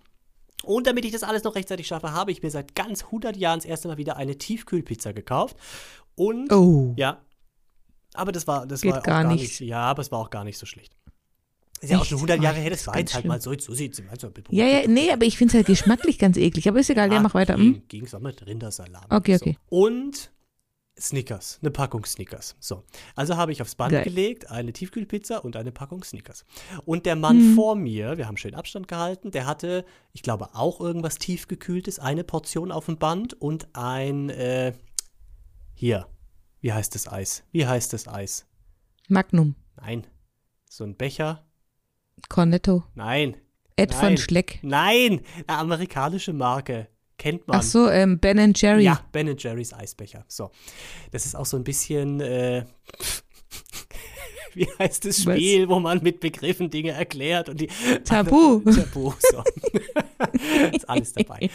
Und 0.65 0.87
damit 0.87 1.05
ich 1.05 1.13
das 1.13 1.23
alles 1.23 1.45
noch 1.45 1.55
rechtzeitig 1.55 1.87
schaffe, 1.87 2.13
habe 2.13 2.33
ich 2.33 2.43
mir 2.43 2.51
seit 2.51 2.75
ganz 2.75 3.05
100 3.05 3.37
Jahren 3.37 3.59
das 3.59 3.67
erste 3.67 3.89
Mal 3.89 3.99
wieder 3.99 4.17
eine 4.17 4.37
Tiefkühlpizza 4.37 5.13
gekauft. 5.13 5.57
Und 6.15 6.51
oh. 6.51 6.95
ja, 6.97 7.21
aber 8.15 8.33
das 8.33 8.47
war, 8.47 8.67
das 8.67 8.81
Geht 8.81 8.93
war 8.93 9.01
auch 9.01 9.05
gar, 9.05 9.23
gar 9.23 9.33
nicht. 9.33 9.43
nicht. 9.43 9.61
Ja, 9.61 9.81
aber 9.81 10.01
es 10.01 10.11
war 10.11 10.19
auch 10.19 10.31
gar 10.31 10.45
nicht 10.45 10.59
so 10.59 10.67
schlecht. 10.67 10.97
Ist 11.81 11.91
ja 11.91 11.99
auch 11.99 12.05
schon 12.05 12.19
100 12.19 12.43
Jahre 12.43 12.57
her, 12.57 12.71
das 12.71 12.87
war 12.87 12.99
jetzt 12.99 13.15
halt 13.15 13.27
mal 13.27 13.41
so, 13.41 13.53
so 13.59 13.75
sieht 13.75 13.99
es 13.99 14.03
halt 14.09 14.49
Ja, 14.51 14.67
ja, 14.67 14.87
nee, 14.89 15.11
aber 15.11 15.25
ich 15.27 15.37
finde 15.37 15.51
es 15.53 15.55
halt 15.57 15.67
geschmacklich 15.67 16.19
ganz 16.19 16.37
eklig. 16.37 16.69
Aber 16.69 16.81
ist 16.81 16.91
egal, 16.91 17.13
ja, 17.13 17.21
mach 17.21 17.35
weiter. 17.35 17.55
Hm? 17.55 17.83
Ging 17.89 18.05
es 18.05 18.19
mit 18.19 18.47
Rindersalat. 18.47 19.07
Okay, 19.11 19.37
okay. 19.37 19.59
So. 19.69 19.77
Und 19.85 20.31
Snickers, 20.99 21.59
eine 21.61 21.71
Packung 21.71 22.07
Snickers. 22.07 22.57
So, 22.59 22.83
also 23.15 23.37
habe 23.37 23.53
ich 23.53 23.61
aufs 23.61 23.75
Band 23.75 23.93
Geil. 23.93 24.05
gelegt 24.05 24.51
eine 24.51 24.73
Tiefkühlpizza 24.73 25.39
und 25.39 25.55
eine 25.57 25.71
Packung 25.71 26.03
Snickers. 26.03 26.47
Und 26.87 27.05
der 27.05 27.17
Mann 27.17 27.39
hm. 27.39 27.55
vor 27.55 27.75
mir, 27.75 28.17
wir 28.17 28.27
haben 28.27 28.39
schön 28.39 28.55
Abstand 28.55 28.89
gehalten, 28.89 29.31
der 29.31 29.47
hatte, 29.47 29.85
ich 30.13 30.23
glaube, 30.23 30.55
auch 30.55 30.81
irgendwas 30.81 31.19
tiefgekühltes, 31.19 31.99
eine 31.99 32.25
Portion 32.25 32.73
auf 32.73 32.87
dem 32.87 32.97
Band 32.97 33.35
und 33.35 33.69
ein, 33.75 34.31
äh, 34.31 34.73
hier, 35.75 36.09
wie 36.61 36.73
heißt 36.73 36.95
das 36.95 37.07
Eis? 37.07 37.45
Wie 37.53 37.67
heißt 37.67 37.93
das 37.93 38.09
Eis? 38.09 38.47
Magnum. 39.09 39.55
Nein, 39.77 40.07
so 40.69 40.85
ein 40.85 40.97
Becher 40.97 41.45
Cornetto. 42.29 42.85
Nein. 42.95 43.37
Ed 43.77 43.91
Nein. 43.91 44.01
von 44.01 44.17
Schleck. 44.17 44.59
Nein, 44.63 45.21
eine 45.47 45.59
amerikanische 45.59 46.33
Marke. 46.33 46.89
Kennt 47.19 47.47
man. 47.49 47.59
Ach 47.59 47.63
so, 47.63 47.89
ähm, 47.89 48.19
Ben 48.19 48.53
Jerry. 48.55 48.85
Ja, 48.85 49.01
Ben 49.13 49.35
Jerry's 49.37 49.73
Eisbecher. 49.73 50.25
So. 50.29 50.51
Das 51.13 51.25
ist 51.25 51.35
auch 51.35 51.47
so 51.47 51.57
ein 51.57 51.65
bisschen, 51.65 52.21
äh, 52.21 52.65
wie 54.55 54.69
heißt 54.79 55.05
das 55.05 55.23
Spiel, 55.23 55.63
Was? 55.63 55.69
wo 55.69 55.81
man 55.81 56.03
mit 56.03 56.21
Begriffen 56.21 56.71
Dinge 56.71 56.93
erklärt 56.93 57.49
und 57.49 57.61
die. 57.61 57.69
Tabu. 58.05 58.61
Tabu, 58.71 59.13
so. 59.19 59.43
ist 60.73 60.89
alles 60.89 61.13
dabei. 61.15 61.49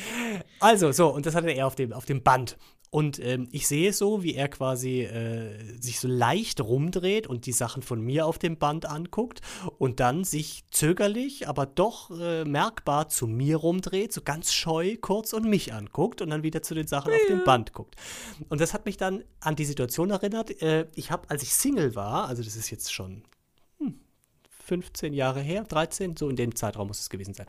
Also, 0.60 0.92
so, 0.92 1.14
und 1.14 1.26
das 1.26 1.36
hatte 1.36 1.52
er 1.52 1.68
auf 1.68 1.76
dem, 1.76 1.94
auf 1.94 2.06
dem 2.06 2.24
Band. 2.24 2.58
Und 2.94 3.20
ähm, 3.20 3.48
ich 3.54 3.70
sehe 3.70 3.94
so, 3.94 4.22
wie 4.22 4.36
er 4.36 4.50
quasi 4.50 5.04
äh, 5.04 5.58
sich 5.80 6.02
so 6.02 6.10
leicht 6.10 6.60
rumdreht 6.60 7.26
und 7.26 7.46
die 7.46 7.54
Sachen 7.54 7.84
von 7.84 8.02
mir 8.02 8.26
auf 8.26 8.38
dem 8.38 8.58
Band 8.58 8.86
anguckt 8.86 9.40
und 9.78 10.02
dann 10.02 10.26
sich 10.26 10.66
zögerlich, 10.72 11.48
aber 11.48 11.66
doch 11.66 12.12
äh, 12.12 12.44
merkbar 12.44 13.08
zu 13.08 13.28
mir 13.28 13.56
rumdreht, 13.56 14.12
so 14.12 14.22
ganz 14.22 14.54
scheu 14.54 14.98
kurz 15.00 15.32
und 15.32 15.46
mich 15.46 15.74
anguckt 15.74 16.22
und 16.22 16.32
dann 16.32 16.44
wieder 16.44 16.64
zu 16.64 16.76
den 16.76 16.86
Sachen 16.86 17.14
ja. 17.14 17.18
auf 17.18 17.28
dem 17.30 17.46
Band 17.46 17.72
guckt. 17.72 17.96
Und 18.50 18.60
das 18.60 18.74
hat 18.74 18.86
mich 18.86 18.98
dann 18.98 19.24
an 19.40 19.56
die 19.56 19.66
Situation 19.66 20.10
erinnert. 20.10 20.62
Äh, 20.62 20.88
ich 20.94 21.12
habe, 21.12 21.30
als 21.30 21.44
ich 21.44 21.54
Single 21.54 21.96
war, 21.96 22.28
also 22.28 22.44
das 22.44 22.58
ist 22.58 22.72
jetzt 22.72 22.92
schon 22.92 23.24
hm, 23.80 24.02
15 24.66 25.14
Jahre 25.14 25.40
her, 25.40 25.64
13, 25.64 26.18
so 26.18 26.28
in 26.28 26.36
dem 26.36 26.56
Zeitraum 26.56 26.90
muss 26.90 27.00
es 27.00 27.10
gewesen 27.10 27.34
sein. 27.34 27.48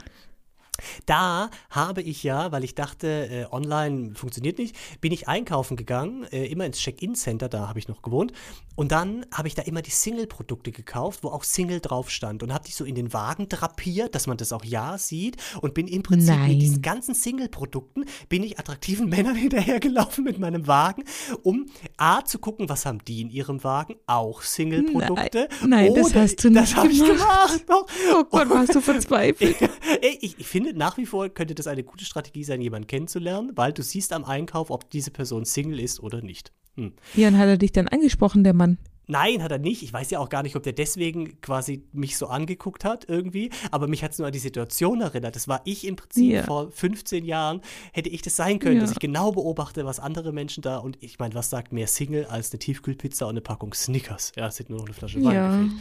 Da 1.07 1.51
habe 1.71 2.03
ich 2.03 2.23
ja, 2.23 2.51
weil 2.51 2.65
ich 2.65 2.75
dachte, 2.75 3.29
äh, 3.29 3.47
online 3.51 4.15
funktioniert 4.15 4.59
nicht, 4.59 4.77
bin 5.01 5.13
ich 5.13 5.29
einkaufen 5.29 5.77
gegangen, 5.77 6.25
äh, 6.33 6.47
immer 6.47 6.65
ins 6.65 6.79
Check-in-Center, 6.79 7.49
da 7.49 7.69
habe 7.69 7.79
ich 7.79 7.89
noch 7.89 8.03
gewohnt. 8.03 8.33
Und 8.75 8.91
dann 8.91 9.27
habe 9.33 9.49
ich 9.49 9.55
da 9.55 9.63
immer 9.63 9.83
die 9.83 9.91
Single-Produkte 9.91 10.73
gekauft, 10.73 11.21
wo 11.23 11.29
auch 11.29 11.45
Single 11.45 11.81
drauf 11.81 12.11
stand 12.11 12.43
und 12.43 12.55
habe 12.55 12.65
die 12.65 12.73
so 12.73 12.85
in 12.85 12.95
den 12.95 13.13
Wagen 13.13 13.49
drapiert, 13.49 14.15
dass 14.15 14.27
man 14.27 14.39
das 14.39 14.53
auch 14.53 14.65
ja 14.65 14.97
sieht 14.97 15.37
und 15.61 15.75
bin 15.75 15.87
im 15.89 16.03
Prinzip 16.03 16.35
Nein. 16.35 16.53
mit 16.53 16.63
diesen 16.63 16.81
ganzen 16.81 17.15
Single-Produkten, 17.15 18.07
bin 18.29 18.43
ich 18.43 18.59
attraktiven 18.59 19.09
Männern 19.11 19.37
hinterhergelaufen 19.37 20.25
mit 20.25 20.39
meinem 20.39 20.67
Wagen, 20.67 21.05
um 21.43 21.67
A 21.99 22.25
zu 22.25 22.39
gucken, 22.39 22.69
was 22.69 22.87
haben 22.87 23.05
die 23.07 23.21
in 23.21 23.31
ihrem 23.31 23.63
Wagen, 23.63 23.97
auch 24.07 24.43
Single-Produkte. 24.43 25.49
Nein, 25.61 25.93
Nein 25.93 25.95
das 25.95 26.15
hast 26.15 26.43
du 26.43 26.49
nicht 26.49 26.63
das 26.63 26.77
habe 26.77 26.89
ich 26.89 27.05
gemacht. 27.05 27.65
Oh 27.69 28.25
Gott, 28.25 28.49
warst 28.49 28.75
du 28.75 28.81
verzweifelt. 28.81 29.57
ich, 30.01 30.23
ich, 30.23 30.39
ich 30.39 30.47
finde, 30.47 30.62
nach 30.75 30.97
wie 30.97 31.07
vor 31.07 31.29
könnte 31.29 31.55
das 31.55 31.67
eine 31.67 31.85
gute 31.85 32.05
Strategie 32.05 32.45
sein, 32.45 32.61
jemanden 32.61 32.87
kennenzulernen, 32.87 33.53
weil 33.55 33.73
du 33.73 33.83
siehst 33.83 34.13
am 34.13 34.25
Einkauf, 34.25 34.71
ob 34.71 34.91
diese 34.91 35.11
Person 35.11 35.45
Single 35.45 35.81
ist 35.81 36.01
oder 36.01 36.23
nicht. 36.23 36.53
Hm. 36.77 36.93
Ja, 37.15 37.29
und 37.29 37.39
hat 37.39 37.49
er 37.49 37.59
dich 37.59 37.73
dann 37.73 37.89
angesprochen, 37.89 38.45
der 38.45 38.55
Mann? 38.55 38.79
Nein, 39.09 39.43
hat 39.43 39.51
er 39.51 39.59
nicht. 39.59 39.83
Ich 39.83 39.93
weiß 39.93 40.11
ja 40.11 40.21
auch 40.21 40.29
gar 40.29 40.43
nicht, 40.43 40.55
ob 40.57 40.63
der 40.63 40.73
deswegen 40.73 41.41
quasi 41.41 41.85
mich 41.93 42.17
so 42.17 42.29
angeguckt 42.29 42.85
hat 42.85 43.09
irgendwie. 43.09 43.51
Aber 43.71 43.89
mich 43.89 44.05
hat 44.05 44.13
es 44.13 44.19
nur 44.19 44.27
an 44.27 44.33
die 44.33 44.39
Situation 44.39 45.01
erinnert. 45.01 45.35
Das 45.35 45.49
war 45.49 45.61
ich 45.65 45.87
im 45.87 45.97
Prinzip 45.97 46.33
ja. 46.33 46.43
vor 46.45 46.71
15 46.71 47.25
Jahren. 47.25 47.61
Hätte 47.93 48.09
ich 48.09 48.23
das 48.23 48.37
sein 48.37 48.59
können, 48.59 48.77
ja. 48.77 48.81
dass 48.83 48.93
ich 48.93 49.01
genau 49.01 49.33
beobachte, 49.33 49.85
was 49.85 49.99
andere 49.99 50.33
Menschen 50.33 50.63
da 50.63 50.79
und 50.79 50.97
ich 51.03 51.19
meine, 51.19 51.35
was 51.35 51.51
sagt 51.51 51.73
mehr 51.73 51.89
Single 51.89 52.27
als 52.27 52.53
eine 52.53 52.61
Tiefkühlpizza 52.61 53.27
und 53.27 53.33
eine 53.33 53.41
Packung 53.41 53.75
Snickers? 53.75 54.33
Ja, 54.37 54.47
es 54.47 54.57
sind 54.57 54.71
nur 54.71 54.79
noch 54.79 54.87
eine 54.87 54.95
Flasche 54.95 55.23
Wein 55.23 55.35
ja. 55.35 55.51
gefehlt. 55.51 55.73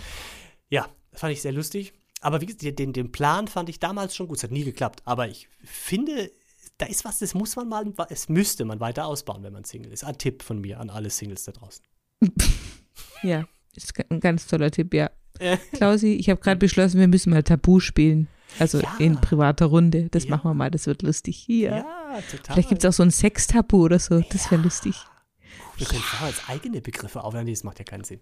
Ja, 0.70 0.88
das 1.12 1.22
fand 1.22 1.34
ich 1.34 1.42
sehr 1.42 1.52
lustig. 1.52 1.94
Aber 2.22 2.40
wie 2.40 2.46
gesagt, 2.46 2.80
den, 2.80 2.94
den 2.94 3.12
Plan 3.12 3.48
fand 3.48 3.68
ich 3.68 3.80
damals 3.80 4.16
schon 4.16 4.28
gut. 4.28 4.38
Es 4.38 4.44
hat 4.44 4.52
nie 4.52 4.64
geklappt. 4.64 5.02
Aber 5.06 5.28
ich 5.28 5.50
finde, 5.64 6.32
da 6.78 6.86
ist 6.86 7.04
was, 7.04 7.20
das 7.20 7.34
muss 7.34 7.56
man 7.56 7.68
mal, 7.68 7.86
es 8.10 8.30
müsste 8.30 8.64
man 8.64 8.80
weiter 8.80 9.06
ausbauen, 9.06 9.44
wenn 9.44 9.54
man 9.54 9.64
Single 9.64 9.92
ist. 9.92 10.04
Ein 10.04 10.18
Tipp 10.18 10.44
von 10.44 10.62
mir 10.62 10.80
an 10.80 10.90
alle 10.90 11.10
Singles 11.10 11.44
da 11.44 11.52
draußen. 11.52 11.84
ja, 13.24 13.46
ist 13.76 13.94
ein 14.10 14.20
ganz 14.20 14.48
toller 14.48 14.72
Tipp, 14.72 14.94
ja. 14.94 15.10
Klausi, 15.74 16.14
ich 16.14 16.30
habe 16.30 16.40
gerade 16.40 16.60
beschlossen, 16.60 17.00
wir 17.00 17.08
müssen 17.08 17.32
mal 17.32 17.42
Tabu 17.42 17.80
spielen. 17.80 18.28
Also 18.60 18.80
ja. 18.80 18.96
in 19.00 19.20
privater 19.20 19.68
Runde. 19.68 20.10
Das 20.12 20.26
ja. 20.26 20.32
machen 20.32 20.50
wir 20.50 20.54
mal, 20.54 20.70
das 20.70 20.86
wird 20.86 21.02
lustig. 21.02 21.38
Hier. 21.38 21.70
Ja, 21.70 22.20
total. 22.30 22.54
Vielleicht 22.54 22.70
gibt 22.70 22.84
es 22.84 22.90
auch 22.90 22.94
so 22.96 23.04
ein 23.04 23.12
Sextabu 23.12 23.86
oder 23.86 23.98
so. 23.98 24.22
Das 24.30 24.52
wäre 24.52 24.62
lustig. 24.62 24.96
Wir 25.78 25.88
können 25.88 26.04
ja. 26.20 26.28
als 26.28 26.48
eigene 26.48 26.82
Begriffe 26.82 27.24
aufnehmen. 27.24 27.48
Das 27.48 27.64
macht 27.64 27.80
ja 27.80 27.86
keinen 27.86 28.04
Sinn. 28.04 28.20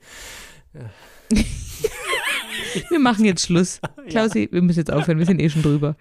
wir 2.90 3.00
machen 3.00 3.26
jetzt 3.26 3.46
Schluss. 3.46 3.82
Klausi, 4.10 4.50
wir 4.52 4.62
müssen 4.62 4.80
jetzt 4.80 4.92
aufhören. 4.92 5.20
Wir 5.20 5.26
sind 5.26 5.42
eh 5.42 5.50
schon 5.50 5.62
drüber. 5.62 5.96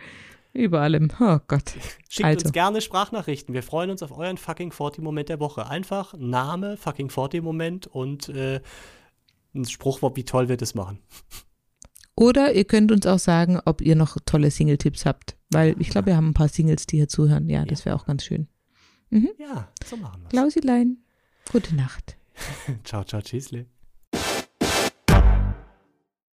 Über 0.52 0.80
allem. 0.80 1.10
Oh 1.20 1.38
Gott. 1.46 1.74
Schickt 2.08 2.26
also. 2.26 2.44
uns 2.44 2.52
gerne 2.52 2.80
Sprachnachrichten. 2.80 3.54
Wir 3.54 3.62
freuen 3.62 3.90
uns 3.90 4.02
auf 4.02 4.16
euren 4.16 4.38
fucking 4.38 4.72
40-Moment 4.72 5.28
der 5.28 5.40
Woche. 5.40 5.68
Einfach 5.68 6.14
Name, 6.16 6.76
fucking 6.76 7.08
40-Moment 7.08 7.86
und 7.86 8.28
äh, 8.30 8.60
ein 9.54 9.64
Spruch, 9.64 10.00
wie 10.14 10.24
toll 10.24 10.48
wir 10.48 10.56
das 10.56 10.74
machen. 10.74 11.00
Oder 12.16 12.52
ihr 12.52 12.64
könnt 12.64 12.90
uns 12.90 13.06
auch 13.06 13.18
sagen, 13.18 13.60
ob 13.64 13.80
ihr 13.80 13.94
noch 13.94 14.16
tolle 14.26 14.50
Single-Tipps 14.50 15.06
habt. 15.06 15.36
Weil 15.50 15.76
ich 15.78 15.90
glaube, 15.90 16.06
wir 16.06 16.16
haben 16.16 16.30
ein 16.30 16.34
paar 16.34 16.48
Singles, 16.48 16.86
die 16.86 16.96
hier 16.96 17.08
zuhören. 17.08 17.48
Ja, 17.48 17.64
das 17.64 17.84
wäre 17.84 17.94
auch 17.94 18.06
ganz 18.06 18.24
schön. 18.24 18.48
Mhm. 19.10 19.30
Ja, 19.38 19.68
so 19.84 19.96
machen 19.96 20.22
wir 20.22 20.28
Klausilein, 20.28 20.98
gute 21.48 21.74
Nacht. 21.74 22.16
ciao, 22.84 23.04
ciao, 23.04 23.20
tschüssle. 23.22 23.66